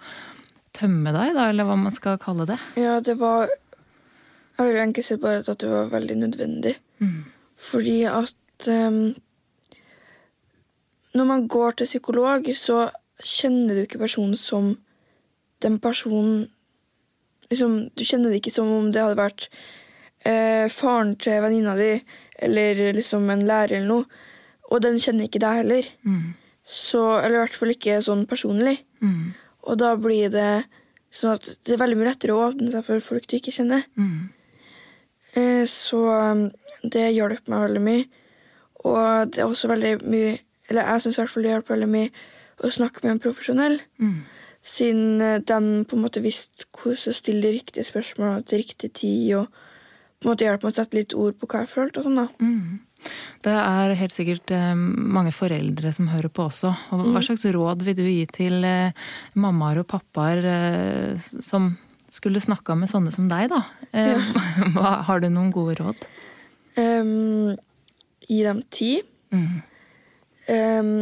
[0.75, 2.59] tømme deg, da, eller hva man skal kalle det?
[2.79, 3.49] Ja, det var
[4.57, 6.75] Jeg vil egentlig si bare at det var veldig nødvendig.
[7.55, 9.15] Fordi at um,
[11.13, 12.89] Når man går til psykolog, så
[13.23, 14.77] kjenner du ikke personen som
[15.63, 16.49] den personen
[17.49, 19.49] liksom, Du kjenner det ikke som om det hadde vært
[20.25, 21.93] eh, faren til venninna di
[22.43, 24.05] eller liksom en lærer eller noe.
[24.73, 25.89] Og den kjenner ikke deg heller.
[26.65, 28.79] Så, eller i hvert fall ikke sånn personlig.
[28.99, 29.35] Mm.
[29.69, 30.65] Og da blir det
[31.13, 33.85] sånn at det er veldig mye lettere å åpne seg for folk du ikke kjenner.
[33.95, 34.33] Mm.
[35.35, 36.47] Eh, Så um,
[36.83, 38.05] det hjalp meg veldig mye.
[38.85, 40.37] Og det er også veldig mye
[40.69, 42.09] Eller jeg syns i hvert fall det hjalp veldig mye
[42.65, 43.75] å snakke med en profesjonell.
[44.01, 44.23] Mm.
[44.65, 48.89] Siden eh, de på en måte visste hvordan å stille de riktige spørsmålene til riktig
[48.97, 49.27] tid.
[49.41, 49.51] Og
[50.17, 52.01] på en måte hjalp meg å sette litt ord på hva jeg følte.
[52.01, 52.27] og sånn da.
[52.39, 52.79] Mm.
[53.45, 56.73] Det er helt sikkert eh, mange foreldre som hører på også.
[56.95, 58.65] Og hva slags råd vil du gi til
[59.37, 61.75] mammaer og pappaer som
[62.15, 63.61] skulle snakka med sånne som deg, da?
[63.91, 64.29] Eh,
[64.75, 66.05] hva, har du noen gode råd?
[66.79, 67.55] Um,
[68.27, 69.07] gi dem tid.
[69.35, 69.61] Mm.
[70.49, 70.93] Um,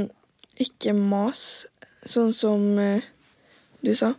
[0.62, 1.66] ikke mas,
[2.10, 3.04] sånn som uh,
[3.86, 4.14] du sa.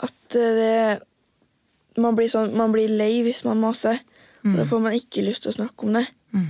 [0.00, 3.98] At uh, det man blir, sånn, man blir lei hvis man maser.
[4.40, 6.06] Og da får man ikke lyst til å snakke om det.
[6.32, 6.46] Mm.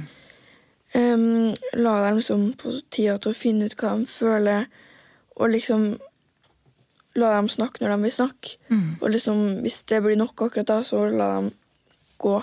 [0.91, 4.69] Um, la dem liksom få tida til å finne ut hva de føler,
[5.39, 5.85] og liksom
[7.19, 8.57] la dem snakke når de vil snakke.
[8.69, 8.97] Mm.
[9.01, 11.53] Og liksom, hvis det blir nok akkurat da, så la dem
[12.19, 12.39] gå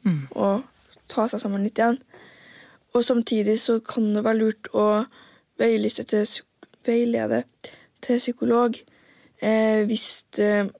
[0.00, 0.28] Mm.
[0.32, 0.62] og
[1.12, 1.98] ta seg sammen litt igjen.
[2.96, 5.04] Og samtidig så kan det være lurt å
[5.60, 6.24] veiliste til,
[6.88, 7.42] veilede
[8.00, 8.78] til psykolog
[9.42, 10.70] eh, hvis det,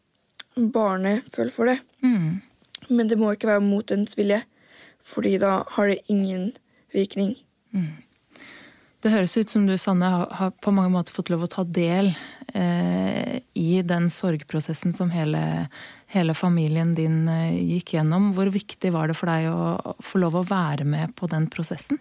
[0.57, 1.79] barnet føler for det.
[2.01, 2.41] Mm.
[2.89, 4.41] Men det må ikke være mot ens vilje,
[5.05, 6.55] fordi da har det ingen
[6.97, 7.37] virkning.
[9.01, 12.11] Det høres ut som du, Sanne, har, på mange måter fått lov å ta del
[12.53, 15.41] eh, i den sorgprosessen som hele,
[16.13, 18.35] hele familien din eh, gikk gjennom.
[18.37, 22.01] Hvor viktig var det for deg å få lov å være med på den prosessen?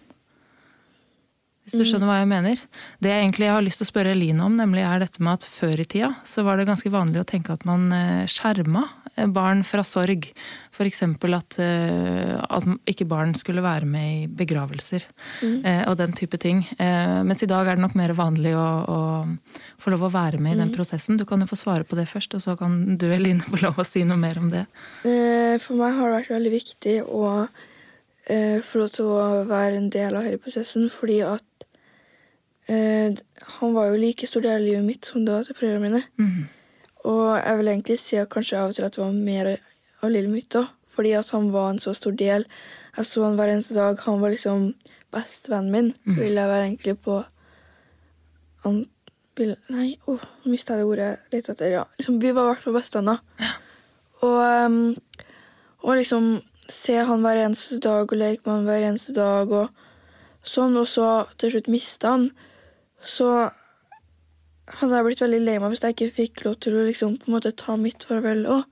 [1.70, 2.62] Hvis du skjønner hva jeg mener?
[2.98, 5.44] Det jeg egentlig har lyst til å spørre Eline om, nemlig er dette med at
[5.46, 8.82] før i tida så var det ganske vanlig å tenke at man eh, skjerma
[9.14, 10.26] eh, barn fra sorg.
[10.74, 11.02] F.eks.
[11.06, 15.06] At, eh, at ikke barn skulle være med i begravelser
[15.44, 15.86] mm.
[15.90, 16.64] og den type ting.
[16.80, 20.56] Mens i dag er det nok mer vanlig å, å få lov å være med
[20.56, 21.20] i den prosessen.
[21.20, 23.78] Du kan jo få svare på det først, og så kan du Eline få lov
[23.78, 24.64] å si noe mer om det.
[25.04, 27.28] For meg har det vært veldig viktig å
[28.64, 31.44] få lov til å være en del av denne prosessen, fordi at
[32.70, 33.20] eh,
[33.58, 36.02] han var jo like stor del av livet mitt som det var til foreldrene mine.
[36.20, 36.44] Mm.
[37.10, 39.50] Og jeg vil egentlig si at kanskje av og til at det var mer
[40.00, 42.46] av lille mitt òg, fordi at han var en så stor del.
[42.96, 44.00] Jeg så han hver eneste dag.
[44.06, 44.72] Han var liksom
[45.10, 47.22] bestevennen min, vil jeg være egentlig på
[48.64, 48.82] han
[49.38, 51.72] vil, Nei, åh, oh, mista jeg det ordet litt etter.
[51.72, 51.84] Ja.
[51.98, 53.22] Liksom, vi var i hvert fall bestevenner.
[54.20, 54.96] Og, um,
[55.80, 56.34] og liksom
[56.70, 59.70] se han hver eneste dag og leke med han hver eneste dag og
[60.44, 61.08] sånn, og så
[61.40, 62.28] til slutt miste han,
[63.00, 63.30] så
[64.78, 67.30] hadde jeg blitt veldig lei meg hvis jeg ikke fikk lov til å liksom, på
[67.30, 68.66] en måte ta mitt farvel òg.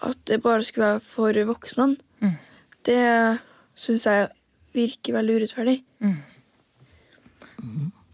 [0.00, 1.94] At det bare skulle være for voksne.
[2.24, 2.36] Mm.
[2.88, 3.00] Det
[3.76, 4.28] syns jeg
[4.76, 5.76] virker veldig urettferdig.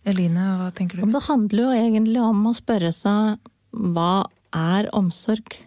[0.06, 1.06] Eline, hva tenker du?
[1.10, 3.38] det handler jo egentlig om å spørre seg
[3.70, 4.26] hva
[4.56, 5.58] er omsorg?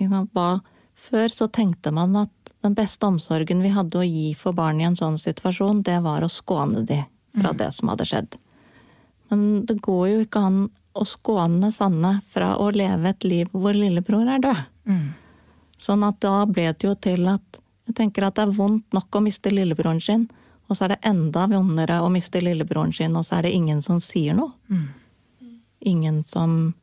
[0.00, 0.50] Hva,
[0.96, 4.86] før så tenkte man at den beste omsorgen vi hadde å gi for barn i
[4.88, 7.02] en sånn situasjon, det var å skåne de
[7.36, 8.36] fra det som hadde skjedd.
[9.30, 10.60] Men det går jo ikke an
[10.98, 14.62] å skåne Sanne fra å leve et liv hvor lillebror er død.
[14.90, 15.08] Mm.
[15.80, 19.16] Sånn at da ble det jo til at jeg tenker at det er vondt nok
[19.18, 20.26] å miste lillebroren sin,
[20.70, 23.80] og så er det enda vondere å miste lillebroren sin, og så er det ingen
[23.82, 24.52] som sier noe.
[25.80, 26.74] Ingen som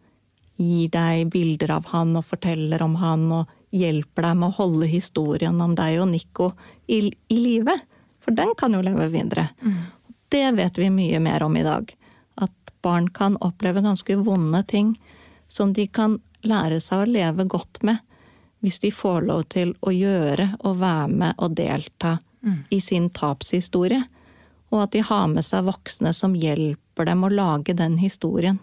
[0.58, 4.90] gir deg bilder av han og forteller om han og hjelper deg med å holde
[4.90, 6.50] historien om deg og Nico
[6.88, 7.78] i, i live.
[8.24, 9.50] For den kan jo leve videre.
[10.30, 11.94] Det vet vi mye mer om i dag.
[12.36, 14.96] At barn kan oppleve ganske vonde ting
[15.48, 18.04] som de kan lære seg å leve godt med
[18.64, 22.18] hvis de får lov til å gjøre og være med og delta
[22.74, 24.02] i sin tapshistorie.
[24.72, 28.60] Og at de har med seg voksne som hjelper dem å lage den historien.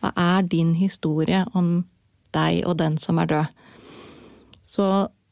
[0.00, 1.84] Hva er din historie om
[2.36, 3.62] deg og den som er død?
[4.66, 4.86] Så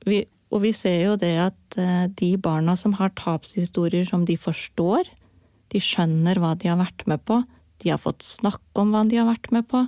[0.06, 4.36] vi, og vi ser jo det at eh, de barna som har tapshistorier som de
[4.38, 5.08] forstår,
[5.74, 7.42] de skjønner hva de har vært med på,
[7.82, 9.82] de har fått snakke om hva de har vært med på,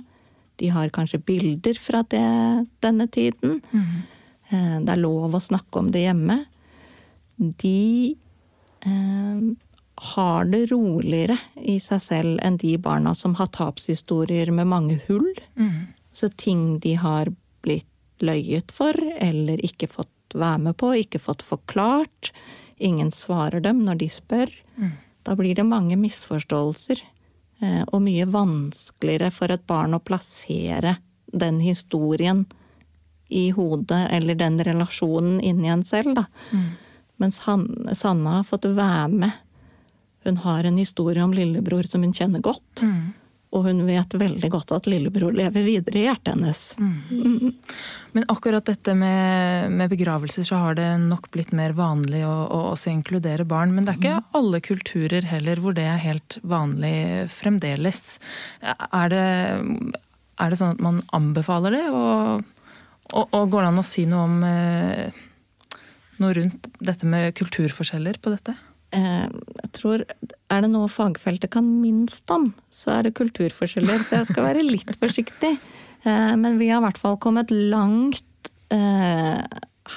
[0.59, 2.23] de har kanskje bilder fra det,
[2.83, 3.61] denne tiden.
[3.71, 3.97] Mm.
[4.49, 6.37] Det er lov å snakke om det hjemme.
[7.37, 8.15] De
[8.81, 9.41] eh,
[10.13, 15.29] har det roligere i seg selv enn de barna som har tapshistorier med mange hull.
[16.13, 17.29] Så ting de har
[17.65, 17.85] blitt
[18.25, 22.31] løyet for, eller ikke fått være med på, ikke fått forklart.
[22.77, 24.53] Ingen svarer dem når de spør.
[25.27, 27.01] Da blir det mange misforståelser.
[27.61, 30.97] eh, Og mye vanskeligere for et barn å plassere
[31.33, 32.45] den historien
[33.29, 36.23] i hodet, eller den relasjonen inni en selv, da.
[37.19, 39.31] Mens han, Sanna har fått være med.
[40.23, 42.83] Hun har en historie om lillebror som hun kjenner godt.
[43.55, 46.61] Og hun vet veldig godt at lillebror lever videre i hjertet hennes.
[48.17, 52.59] Men akkurat dette med, med begravelser, så har det nok blitt mer vanlig å, å
[52.73, 53.71] også inkludere barn.
[53.75, 56.97] Men det er ikke alle kulturer heller hvor det er helt vanlig
[57.31, 58.17] fremdeles.
[58.61, 59.23] Er det,
[60.35, 61.85] er det sånn at man anbefaler det?
[61.87, 62.43] Og,
[63.13, 65.23] og, og går det an å si noe om eh,
[66.19, 68.59] noe rundt dette med kulturforskjeller på dette?
[68.95, 70.03] Eh, jeg tror
[70.47, 74.03] Er det noe fagfeltet kan minst om, så er det kulturforskjeller.
[74.05, 75.57] Så jeg skal være litt forsiktig.
[76.03, 79.43] Eh, men vi har i hvert fall kommet langt eh,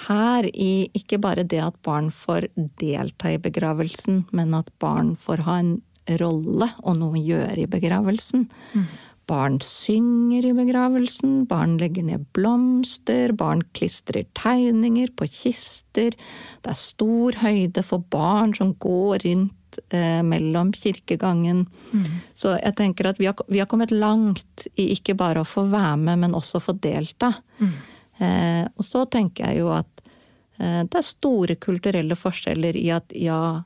[0.07, 2.49] her i ikke bare det at barn får
[2.81, 5.77] delta i begravelsen, men at barn får ha en
[6.21, 8.49] rolle og noe å gjøre i begravelsen.
[9.31, 16.17] Barn synger i begravelsen, barn legger ned blomster, barn klistrer tegninger på kister.
[16.61, 21.63] Det er stor høyde for barn som går rundt eh, mellom kirkegangen.
[22.35, 25.69] Så jeg tenker at vi har, vi har kommet langt i ikke bare å få
[25.71, 27.33] være med, men også få delta.
[28.19, 30.03] Eh, og så tenker jeg jo at
[30.59, 33.63] eh, det er store kulturelle forskjeller i at ja,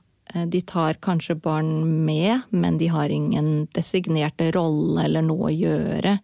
[0.48, 6.16] de tar kanskje barn med, men de har ingen designerte rolle eller noe å gjøre.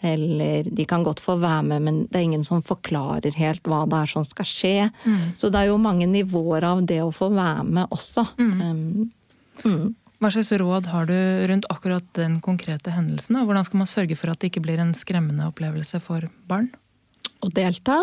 [0.00, 3.82] Eller de kan godt få være med, men det er ingen som forklarer helt hva
[3.88, 4.76] det er som skal skje.
[5.36, 8.24] Så det er jo mange nivåer av det å få være med også.
[8.40, 9.10] Mm.
[9.64, 9.88] mm.
[10.20, 11.16] Hva slags råd har du
[11.48, 13.38] rundt akkurat den konkrete hendelsen?
[13.40, 16.68] Og hvordan skal man sørge for at det ikke blir en skremmende opplevelse for barn?
[17.40, 18.02] Å delta?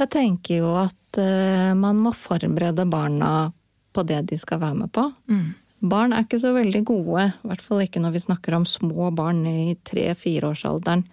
[0.00, 3.50] Jeg tenker jo at eh, man må forberede barna
[3.92, 5.08] på det de skal være med på.
[5.80, 9.08] Barn er ikke så veldig gode, i hvert fall ikke når vi snakker om små
[9.16, 11.06] barn i tre-fireårsalderen,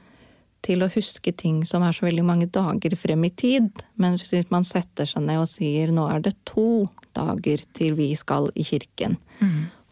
[0.66, 3.70] til å huske ting som er så veldig mange dager frem i tid.
[3.96, 8.10] Men hvis man setter seg ned og sier nå er det to dager til vi
[8.20, 9.16] skal i kirken,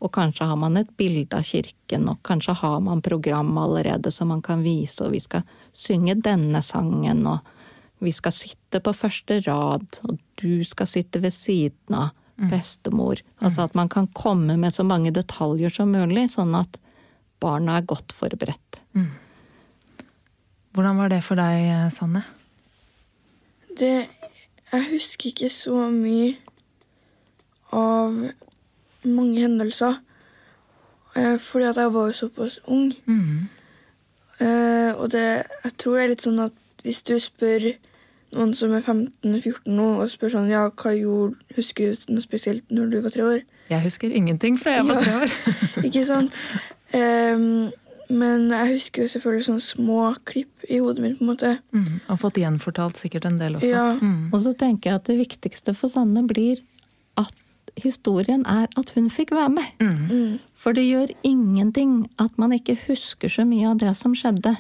[0.04, 4.28] og kanskje har man et bilde av kirken, og kanskje har man program allerede som
[4.34, 7.39] man kan vise, og vi skal synge denne sangen, og
[8.04, 13.21] vi skal sitte på første rad, og du skal sitte ved siden av bestemor.
[13.41, 16.78] Altså at man kan komme med så mange detaljer som mulig, sånn at
[17.39, 18.82] barna er godt forberedt.
[20.76, 22.24] Hvordan var det for deg, Sanne?
[23.78, 24.07] Det
[24.74, 26.36] Jeg husker ikke så mye
[27.72, 28.12] av
[29.05, 29.99] mange hendelser.
[31.16, 32.91] eh, Fordi at jeg var jo såpass ung.
[34.39, 36.51] Eh, Og det, jeg tror det er litt sånn at
[36.84, 37.76] hvis du spør
[38.36, 42.68] noen som er 15-14 nå, og spør sånn Ja, hva gjorde Husker du noe spesielt
[42.70, 43.42] når du var tre år?
[43.72, 45.02] Jeg husker ingenting fra jeg var Ja.
[45.02, 45.84] tre år.
[45.90, 46.36] Ikke sant?
[46.94, 47.72] Um,
[48.08, 51.18] Men jeg husker jo selvfølgelig sånne små klipp i hodet mitt.
[51.18, 51.54] på en måte.
[51.74, 52.02] Mm.
[52.14, 53.72] Og fått gjenfortalt sikkert en del også.
[53.72, 53.96] Ja.
[53.98, 54.30] Mm.
[54.32, 56.62] Og så tenker jeg at det viktigste for Sanne blir
[57.18, 57.34] at
[57.82, 59.66] historien er at hun fikk være med.
[59.82, 60.40] Mm.
[60.54, 64.54] For det gjør ingenting at man ikke husker så mye av det som skjedde.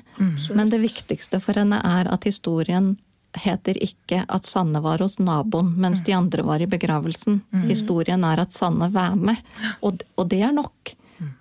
[0.55, 2.95] Men det viktigste for henne er at historien
[3.41, 7.41] heter ikke at Sanne var hos naboen mens de andre var i begravelsen.
[7.69, 9.39] Historien er at Sanne var med.
[9.81, 10.95] Og, og det er nok.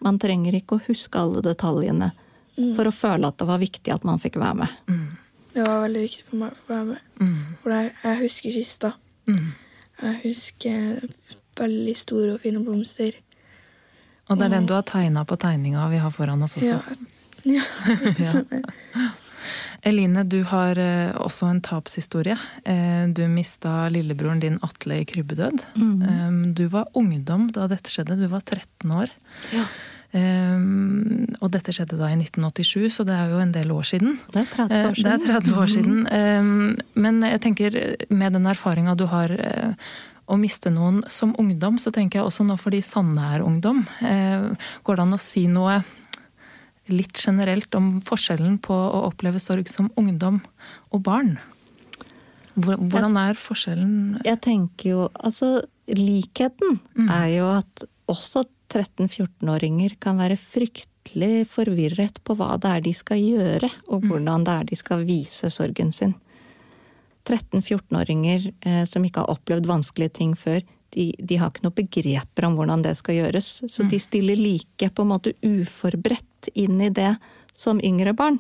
[0.05, 2.13] Man trenger ikke å huske alle detaljene
[2.77, 4.75] for å føle at det var viktig at man fikk være med.
[5.55, 7.11] Det var veldig viktig for meg å få være med.
[7.21, 7.41] Mm.
[7.63, 8.93] For jeg, jeg husker kista.
[9.31, 9.51] Mm.
[10.03, 11.05] Jeg husker
[11.61, 13.19] veldig store og fine blomster.
[14.31, 16.81] Og det er den du har tegna på tegninga vi har foran oss også.
[17.45, 17.61] Ja.
[18.25, 19.11] ja.
[19.83, 22.37] Eline, du har eh, også en tapshistorie.
[22.65, 25.65] Eh, du mista lillebroren din Atle i krybbedød.
[25.75, 26.55] Mm.
[26.55, 28.19] du var ungdom da dette skjedde.
[28.21, 29.13] Du var 13 år.
[29.55, 29.67] Ja.
[30.15, 34.21] Um, og dette skjedde da i 1987, så det er jo en del år siden.
[34.31, 35.33] Det er 30 år år Det er siden.
[35.35, 35.97] 30 år siden.
[36.07, 37.79] Um, Men jeg tenker,
[38.11, 39.75] med den erfaringa du har uh,
[40.31, 43.83] å miste noen som ungdom, så tenker jeg også nå fordi Sanne er ungdom.
[43.99, 44.55] Uh,
[44.87, 45.83] Går det an å si noe
[46.93, 50.41] litt generelt om forskjellen på å oppleve sorg som ungdom
[50.93, 51.37] og barn?
[52.55, 56.79] Hvordan er forskjellen Jeg tenker jo Altså, likheten
[57.11, 63.21] er jo at også 13-14-åringer kan være fryktelig forvirret på hva det er de skal
[63.21, 66.15] gjøre, og hvordan det er de skal vise sorgen sin.
[67.25, 70.61] 13-14-åringer eh, som ikke har opplevd vanskelige ting før,
[70.95, 73.49] de, de har ikke noe begreper om hvordan det skal gjøres.
[73.71, 77.17] Så de stiller like på en måte uforberedt inn i det
[77.55, 78.39] som yngre barn.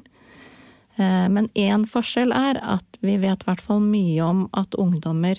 [0.97, 5.39] Eh, Men én forskjell er at vi vet i hvert fall mye om at ungdommer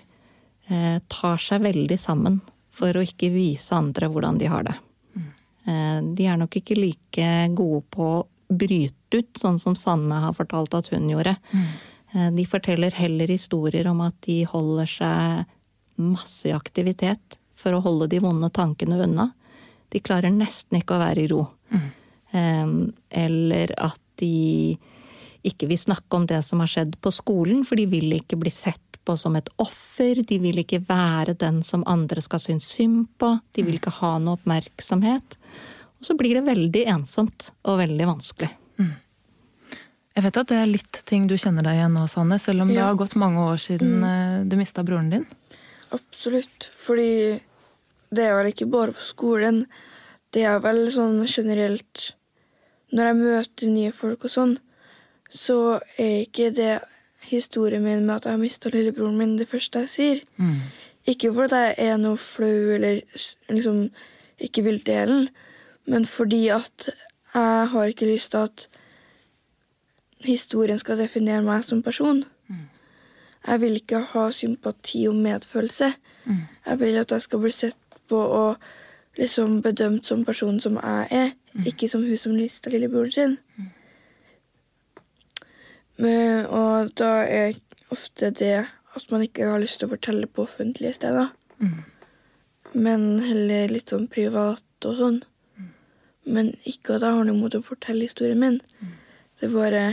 [0.70, 2.41] eh, tar seg veldig sammen
[2.76, 4.76] for å ikke vise andre hvordan de har det.
[5.68, 10.34] Eh, De er nok ikke like gode på å bryte ut, sånn som Sanne har
[10.34, 11.38] fortalt at hun gjorde.
[12.36, 15.45] De forteller heller historier om at de holder seg
[15.97, 19.30] masse i aktivitet for å holde de vonde tankene unna.
[19.91, 21.41] De klarer nesten ikke å være i ro.
[21.72, 21.80] Eh,
[22.36, 24.75] Eller at de
[25.45, 28.51] ikke vil snakke om det som har skjedd på skolen, for de vil ikke bli
[28.53, 30.23] sett på som et offer.
[30.25, 33.36] De vil ikke være den som andre skal synes synd på.
[33.53, 35.38] De vil ikke ha noe oppmerksomhet.
[35.99, 38.51] Og så blir det veldig ensomt og veldig vanskelig.
[40.15, 42.69] Jeg vet at det er litt ting du kjenner deg igjen nå, Sanne, selv om
[42.71, 44.45] det har gått mange år siden mm.
[44.47, 45.25] du mista broren din.
[45.91, 46.67] Absolutt.
[46.71, 47.36] Fordi
[48.15, 49.65] det er vel ikke bare på skolen.
[50.31, 52.13] Det er vel sånn generelt
[52.93, 54.57] Når jeg møter nye folk og sånn,
[55.29, 56.79] så er ikke det
[57.25, 60.21] historien min med at jeg har mista lillebroren min, det første jeg sier.
[60.38, 60.59] Mm.
[61.09, 63.01] Ikke fordi jeg er noe flau eller
[63.49, 63.88] liksom
[64.41, 65.27] ikke vil dele den,
[65.86, 66.89] men fordi at
[67.36, 68.67] jeg har ikke lyst til at
[70.25, 72.23] historien skal definere meg som person.
[73.45, 75.91] Jeg vil ikke ha sympati og medfølelse.
[76.65, 77.77] Jeg vil at jeg skal bli sett
[78.09, 78.57] på og
[79.18, 81.34] liksom bedømt som personen som jeg er,
[81.66, 83.38] ikke som hun som mista lillebroren sin.
[85.97, 87.55] Men, og da er
[87.93, 91.32] ofte det at man ikke har lyst til å fortelle på offentlige steder.
[92.76, 95.22] Men heller litt sånn privat og sånn.
[96.26, 98.59] Men ikke at jeg har noe imot å fortelle historien min.
[99.39, 99.86] Det er bare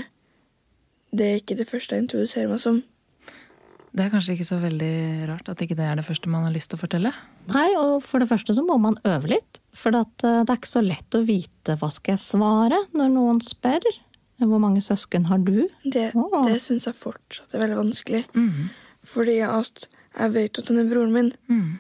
[1.13, 2.83] Det er ikke det første jeg introduserer meg som.
[3.93, 4.93] Det er kanskje ikke så veldig
[5.29, 7.11] rart at ikke det er det første man har lyst til å fortelle?
[7.53, 9.61] Nei, og for det første så må man øve litt.
[9.77, 13.43] For eh, det er ikke så lett å vite hva skal jeg svare når noen
[13.45, 13.85] spør.
[14.43, 15.69] Hvor mange søsken har du?
[15.85, 16.41] Det, oh.
[16.49, 18.25] det syns jeg fortsatt er veldig vanskelig.
[18.35, 18.73] Mm.
[19.13, 19.85] Fordi at
[20.17, 21.79] jeg vet at han er broren min, Mm.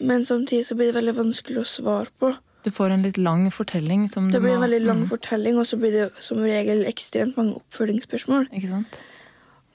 [0.00, 2.32] men samtidig så blir det veldig vanskelig å svare på.
[2.62, 5.08] Du får en litt lang fortelling som Det blir en veldig lang Mm.
[5.10, 8.48] fortelling, og så blir det som regel ekstremt mange oppfølgingsspørsmål.
[8.54, 8.98] Ikke sant?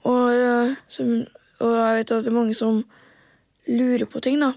[0.07, 1.25] Og, øh, som,
[1.63, 2.83] og jeg vet at det er mange som
[3.67, 4.53] lurer på ting, da.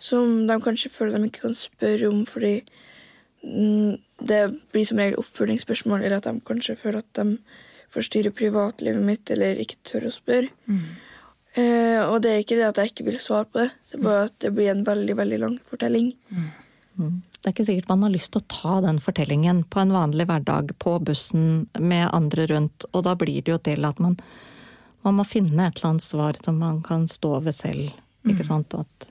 [0.00, 2.54] Som de kanskje føler de ikke kan spørre om fordi
[3.44, 3.98] mm,
[4.30, 4.40] det
[4.72, 7.36] blir som regel oppfølgingsspørsmål, eller at de kanskje føler at de
[7.90, 10.48] forstyrrer privatlivet mitt, eller ikke tør å spørre.
[11.58, 14.04] Eh, og det er ikke det at jeg ikke vil svare på det, det er
[14.04, 16.12] bare at det blir en veldig, veldig lang fortelling.
[17.40, 20.26] Det er ikke sikkert man har lyst til å ta den fortellingen på en vanlig
[20.28, 24.18] hverdag på bussen med andre rundt, og da blir det jo til at man,
[25.06, 27.90] man må finne et eller annet svar som man kan stå ved selv.
[28.28, 28.74] Ikke sant?
[28.76, 29.06] At,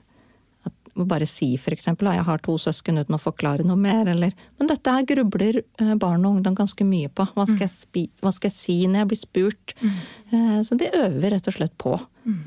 [0.68, 4.06] at bare si for eksempel at jeg har to søsken uten å forklare noe mer,
[4.12, 7.26] eller Men dette her grubler eh, barn og ungdom ganske mye på.
[7.34, 9.74] Hva skal jeg, spi, hva skal jeg si når jeg blir spurt?
[9.82, 11.96] Eh, Så det øver rett og slett på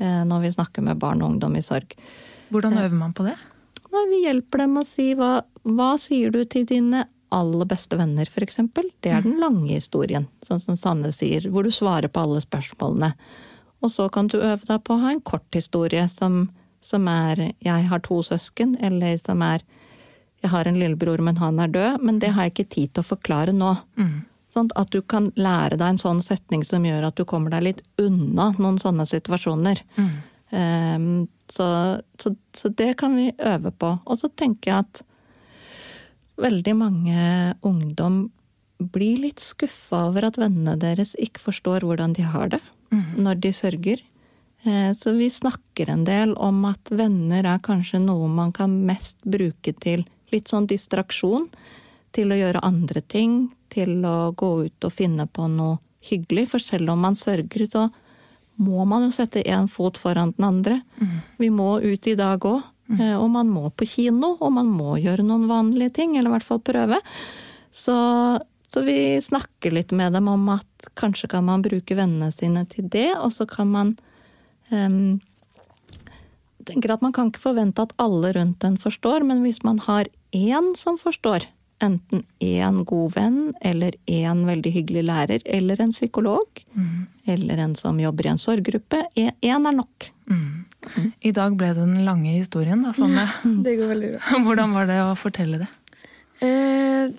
[0.00, 1.96] eh, når vi snakker med barn og ungdom i sorg.
[2.54, 3.36] Hvordan øver man på det?
[3.94, 7.04] Nei, vi hjelper dem å si hva, hva sier du til dine
[7.34, 8.60] aller beste venner, f.eks.
[9.00, 13.12] Det er den lange historien, sånn som Sanne sier, hvor du svarer på alle spørsmålene.
[13.84, 16.48] Og så kan du øve deg på å ha en kort historie som,
[16.80, 19.60] som er 'jeg har to søsken', eller som er
[20.42, 23.02] 'jeg har en lillebror, men han er død', men det har jeg ikke tid til
[23.02, 23.76] å forklare nå.
[23.96, 24.24] Mm.
[24.54, 27.62] Sånn at du kan lære deg en sånn setning som gjør at du kommer deg
[27.62, 29.80] litt unna noen sånne situasjoner.
[29.96, 30.10] Mm.
[30.54, 33.98] Um, så, så, så, det kan vi øve på.
[34.06, 35.02] Og så tenker jeg at
[36.40, 38.24] veldig mange ungdom
[38.78, 42.60] blir litt skuffa over at vennene deres ikke forstår hvordan de har det
[42.90, 43.22] mm.
[43.22, 44.02] når de sørger.
[44.64, 49.18] Eh, så vi snakker en del om at venner er kanskje noe man kan mest
[49.22, 50.04] bruke til
[50.34, 51.48] litt sånn distraksjon.
[52.14, 56.48] Til å gjøre andre ting, til å gå ut og finne på noe hyggelig.
[56.52, 57.88] For selv om man sørger, så
[58.62, 60.78] må man jo sette én fot foran den andre.
[61.00, 61.16] Mm.
[61.42, 62.62] Vi må ut i dag òg.
[62.88, 63.00] Mm.
[63.00, 66.36] Eh, og man må på kino, og man må gjøre noen vanlige ting, eller i
[66.36, 67.00] hvert fall prøve.
[67.74, 67.96] Så,
[68.70, 72.90] så vi snakker litt med dem om at kanskje kan man bruke vennene sine til
[72.92, 73.94] det, og så kan man
[74.70, 75.16] um,
[76.64, 80.08] tenker at Man kan ikke forvente at alle rundt en forstår, men hvis man har
[80.34, 81.48] én som forstår,
[81.82, 86.62] enten én god venn eller én veldig hyggelig lærer eller en psykolog.
[86.74, 87.06] Mm.
[87.34, 89.02] Eller en som jobber i en sorggruppe.
[89.16, 90.10] Én er nok.
[90.30, 90.64] Mm.
[90.96, 91.10] Mm.
[91.20, 93.26] I dag ble det den lange historien, da, Sanne.
[93.64, 94.38] Det går veldig bra.
[94.46, 95.70] Hvordan var det å fortelle det?
[96.44, 97.10] Eh,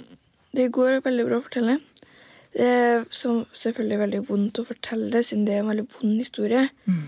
[0.55, 1.79] det går veldig bra å fortelle.
[2.55, 6.67] Det er selvfølgelig veldig vondt å fortelle det, siden det er en veldig vond historie.
[6.87, 7.01] Mm.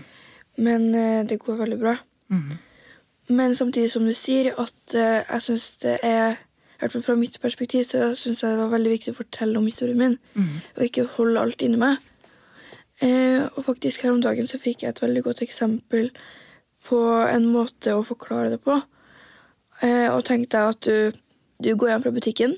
[0.66, 1.94] Men eh, det går veldig bra.
[2.28, 2.58] Mm.
[3.38, 6.36] Men samtidig som du sier, at eh, jeg syns det er
[6.82, 9.66] hvert fall fra mitt perspektiv så syns jeg det var veldig viktig å fortelle om
[9.66, 10.52] historien min, mm.
[10.76, 11.98] og ikke holde alt inni meg.
[13.02, 16.08] Eh, og faktisk her om dagen så fikk jeg et veldig godt eksempel
[16.86, 18.78] på en måte å forklare det på.
[19.86, 21.20] Eh, og tenk deg at du,
[21.62, 22.56] du, går hjem fra butikken,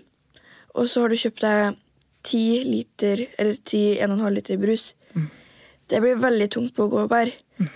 [0.76, 1.80] og så har du kjøpt deg
[2.24, 4.90] ti liter, eller ti, en og en halv liter brus.
[5.16, 5.28] Mm.
[5.88, 7.36] Det blir veldig tungt på å gå og bære.
[7.60, 7.70] Mm.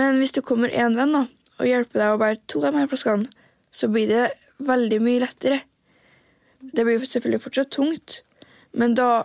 [0.00, 1.24] Men hvis det kommer én venn da,
[1.60, 3.28] og hjelper deg å bære to av de her flaskene,
[3.74, 4.24] så blir det
[4.62, 5.60] veldig mye lettere.
[6.60, 8.22] Det blir selvfølgelig fortsatt tungt,
[8.72, 9.24] men da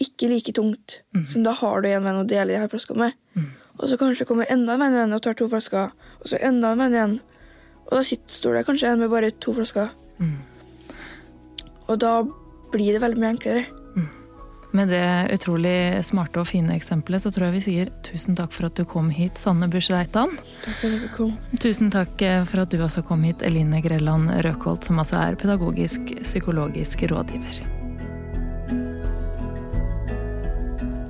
[0.00, 1.26] ikke like tungt mm.
[1.30, 3.20] som da har du en venn å dele de her flaskene med.
[3.38, 3.50] Mm.
[3.78, 6.72] Og så kanskje kommer enda en venn igjen og tar to flasker, og så enda
[6.72, 7.14] en venn igjen.
[7.84, 9.92] Og da sitter, står det kanskje en med bare to flasker.
[10.18, 10.36] Mm.
[11.84, 12.14] Og da
[12.74, 13.64] blir det veldig mye enklere.
[14.74, 18.66] Med det utrolig smarte og fine eksempelet så tror jeg vi sier tusen takk for
[18.66, 20.34] at du kom hit, Sanne Busch Reitan.
[20.64, 21.36] Takk for at du kom.
[21.62, 25.38] Tusen takk eh, for at du også kom hit, Eline Grelland Røkholt, som altså er
[25.38, 27.62] pedagogisk psykologisk rådgiver.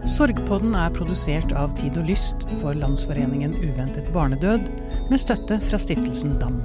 [0.05, 4.69] Sorgpodden er produsert av Tid og Lyst for Landsforeningen uventet barnedød,
[5.09, 6.61] med støtte fra stiftelsen DAM.